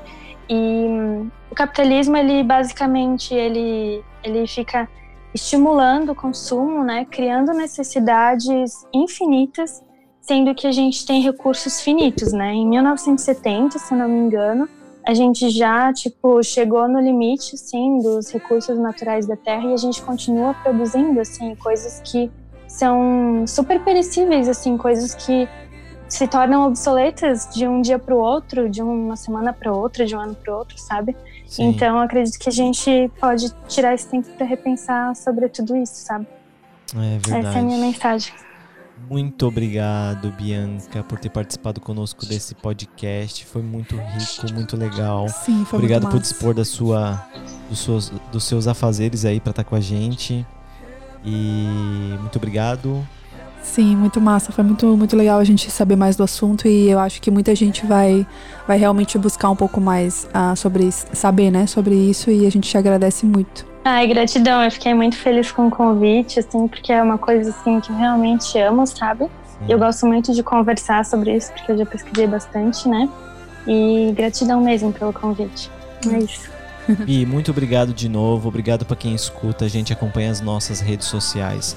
E 0.50 0.56
um, 0.56 1.32
o 1.52 1.56
capitalismo, 1.56 2.18
ele 2.18 2.44
basicamente, 2.44 3.34
ele, 3.34 4.04
ele 4.24 4.48
fica 4.48 4.88
estimulando 5.34 6.12
o 6.12 6.16
consumo, 6.16 6.84
né? 6.84 7.06
Criando 7.06 7.54
necessidades 7.54 8.88
infinitas, 8.94 9.84
sendo 10.22 10.56
que 10.56 10.66
a 10.66 10.72
gente 10.72 11.06
tem 11.06 11.22
recursos 11.22 11.82
finitos, 11.82 12.34
né? 12.34 12.54
Em 12.54 12.68
1970, 12.68 13.78
se 13.78 13.94
não 13.94 14.08
me 14.08 14.18
engano, 14.18 14.68
a 15.06 15.14
gente 15.14 15.50
já, 15.52 15.94
tipo, 15.94 16.42
chegou 16.42 16.88
no 16.88 17.00
limite, 17.00 17.54
assim, 17.54 18.00
dos 18.00 18.32
recursos 18.32 18.80
naturais 18.80 19.28
da 19.28 19.36
Terra 19.36 19.70
e 19.70 19.74
a 19.74 19.78
gente 19.78 20.02
continua 20.02 20.56
produzindo, 20.56 21.20
assim, 21.20 21.54
coisas 21.56 22.02
que 22.04 22.32
são 22.76 23.46
super 23.48 23.80
perecíveis, 23.84 24.50
assim, 24.50 24.78
coisas 24.78 25.16
que 25.16 25.48
se 26.10 26.28
tornam 26.28 26.68
obsoletas 26.68 27.48
de 27.54 27.66
um 27.68 27.82
dia 27.82 27.98
para 27.98 28.14
o 28.14 28.18
outro, 28.18 28.70
de 28.70 28.82
uma 28.82 29.16
semana 29.16 29.54
para 29.54 29.72
outra, 29.72 30.06
de 30.06 30.16
um 30.16 30.20
ano 30.20 30.36
para 30.36 30.54
o 30.54 30.58
outro, 30.58 30.78
sabe? 30.78 31.16
Sim. 31.48 31.70
Então, 31.70 32.00
acredito 32.00 32.38
que 32.38 32.50
a 32.50 32.52
gente 32.52 33.10
pode 33.20 33.52
tirar 33.68 33.94
esse 33.94 34.08
tempo 34.08 34.28
para 34.32 34.46
repensar 34.46 35.16
sobre 35.16 35.48
tudo 35.48 35.76
isso, 35.78 35.96
sabe? 35.96 36.28
É 36.96 37.18
verdade. 37.18 37.48
Essa 37.48 37.58
é 37.58 37.62
a 37.62 37.64
minha 37.64 37.80
mensagem. 37.80 38.34
Muito 39.10 39.48
obrigado, 39.48 40.32
Bianca, 40.32 41.04
por 41.04 41.20
ter 41.20 41.30
participado 41.30 41.80
conosco 41.80 42.26
desse 42.26 42.56
podcast. 42.56 43.46
Foi 43.46 43.62
muito 43.62 43.96
rico, 43.96 44.54
muito 44.54 44.76
legal. 44.76 45.28
Sim, 45.30 45.64
foi 45.66 45.80
Obrigado 45.80 46.04
muito 46.04 46.14
por 46.14 46.22
dispor 46.22 46.54
da 46.54 46.66
sua, 46.66 47.26
dos, 47.70 47.80
seus, 47.80 48.10
dos 48.32 48.44
seus 48.44 48.68
afazeres 48.68 49.26
aí 49.26 49.40
para 49.40 49.52
estar 49.52 49.64
com 49.64 49.76
a 49.76 49.82
gente. 49.82 50.46
E 51.26 52.16
muito 52.20 52.38
obrigado. 52.38 53.06
Sim, 53.66 53.96
muito 53.96 54.22
massa. 54.22 54.52
Foi 54.52 54.64
muito, 54.64 54.86
muito 54.96 55.16
legal 55.18 55.40
a 55.40 55.44
gente 55.44 55.70
saber 55.72 55.96
mais 55.96 56.16
do 56.16 56.24
assunto 56.24 56.68
e 56.68 56.90
eu 56.90 57.00
acho 57.00 57.20
que 57.20 57.32
muita 57.32 57.56
gente 57.56 57.86
vai, 57.86 58.26
vai 58.68 58.78
realmente 58.78 59.18
buscar 59.18 59.50
um 59.50 59.56
pouco 59.56 59.82
mais 59.82 60.26
uh, 60.26 60.56
sobre 60.56 60.90
saber, 60.92 61.50
né, 61.50 61.66
sobre 61.66 61.96
isso 61.96 62.30
e 62.30 62.46
a 62.46 62.50
gente 62.52 62.70
te 62.70 62.78
agradece 62.78 63.26
muito. 63.26 63.66
Ai, 63.84 64.08
gratidão. 64.08 64.64
Eu 64.64 64.72
fiquei 64.72 64.94
muito 64.94 65.18
feliz 65.18 65.52
com 65.52 65.68
o 65.68 65.72
convite, 65.72 66.40
assim, 66.40 66.68
porque 66.68 66.94
é 66.94 67.02
uma 67.02 67.18
coisa 67.18 67.50
assim 67.50 67.80
que 67.80 67.92
eu 67.92 67.96
realmente 67.96 68.58
amo, 68.60 68.86
sabe? 68.86 69.26
Sim. 69.26 69.66
Eu 69.68 69.80
gosto 69.80 70.06
muito 70.06 70.32
de 70.32 70.44
conversar 70.44 71.04
sobre 71.04 71.36
isso 71.36 71.52
porque 71.52 71.72
eu 71.72 71.78
já 71.78 71.86
pesquisei 71.86 72.28
bastante, 72.28 72.88
né? 72.88 73.10
E 73.68 74.14
gratidão 74.16 74.62
mesmo 74.62 74.94
pelo 74.94 75.12
convite. 75.12 75.72
É 76.08 76.20
isso. 76.20 76.55
E 77.08 77.26
muito 77.26 77.52
obrigado 77.52 77.94
de 77.94 78.08
novo. 78.10 78.48
Obrigado 78.48 78.86
para 78.86 78.96
quem 78.96 79.14
escuta. 79.14 79.66
A 79.66 79.68
gente 79.68 79.92
acompanha 79.94 80.32
as 80.32 80.42
nossas 80.42 80.80
redes 80.80 81.08
sociais. 81.08 81.76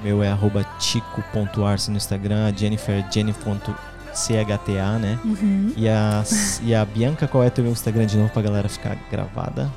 O 0.00 0.04
meu 0.04 0.22
é 0.22 0.36
tico.arce 0.78 1.90
no 1.90 1.96
Instagram, 1.96 2.46
a 2.46 2.52
Jennifer 2.52 3.04
jenny.chta, 3.10 4.98
né? 5.00 5.18
Uhum. 5.24 5.72
E, 5.76 5.88
a, 5.88 6.22
e 6.62 6.74
a 6.74 6.84
Bianca, 6.84 7.26
qual 7.26 7.42
é 7.42 7.48
o 7.48 7.50
teu 7.50 7.66
Instagram 7.66 8.06
de 8.06 8.16
novo 8.16 8.30
pra 8.30 8.42
galera 8.42 8.68
ficar 8.68 8.96
gravada? 9.10 9.70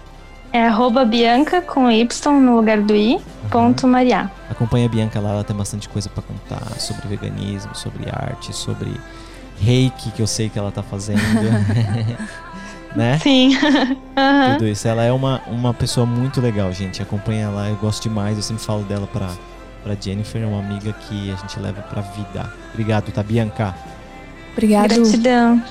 É 0.51 0.65
arroba 0.65 1.03
Bianca 1.05 1.61
com 1.61 1.91
Y 1.91 2.07
no 2.41 2.55
lugar 2.55 2.81
do 2.81 2.95
I, 2.95 3.15
uhum. 3.15 3.21
ponto 3.49 3.87
Maria. 3.87 4.31
Acompanha 4.49 4.85
a 4.85 4.89
Bianca 4.89 5.19
lá, 5.19 5.31
ela 5.31 5.43
tem 5.43 5.55
bastante 5.55 5.89
coisa 5.89 6.09
para 6.09 6.23
contar 6.23 6.79
sobre 6.79 7.07
veganismo, 7.07 7.75
sobre 7.75 8.09
arte, 8.09 8.55
sobre 8.55 8.91
reiki, 9.59 10.11
que 10.11 10.21
eu 10.21 10.27
sei 10.27 10.49
que 10.49 10.57
ela 10.57 10.71
tá 10.71 10.81
fazendo. 10.81 11.19
né? 12.95 13.19
Sim. 13.19 13.55
uhum. 13.57 14.53
Tudo 14.53 14.67
isso. 14.67 14.87
Ela 14.87 15.03
é 15.03 15.11
uma, 15.11 15.41
uma 15.47 15.73
pessoa 15.73 16.05
muito 16.05 16.41
legal, 16.41 16.71
gente. 16.71 17.01
Acompanha 17.01 17.45
ela, 17.45 17.69
eu 17.69 17.75
gosto 17.75 18.03
demais. 18.03 18.37
Eu 18.37 18.43
sempre 18.43 18.63
falo 18.63 18.83
dela 18.83 19.07
pra, 19.07 19.29
pra 19.83 19.95
Jennifer, 19.99 20.41
é 20.41 20.45
uma 20.45 20.59
amiga 20.59 20.93
que 20.93 21.31
a 21.31 21.35
gente 21.35 21.59
leva 21.59 21.81
pra 21.81 22.01
vida. 22.01 22.51
Obrigado, 22.73 23.11
tá, 23.11 23.23
Bianca? 23.23 23.75
Obrigado. 24.53 24.95
Gratidão. 24.95 25.61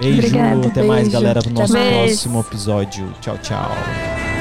Beijo, 0.00 0.18
Obrigada. 0.18 0.66
até 0.66 0.70
Beijo. 0.80 0.88
mais, 0.88 1.08
galera, 1.08 1.42
pro 1.42 1.52
nosso 1.52 1.72
Beijo. 1.72 2.06
próximo 2.06 2.40
episódio. 2.40 3.14
Tchau, 3.20 3.38
tchau. 3.38 4.31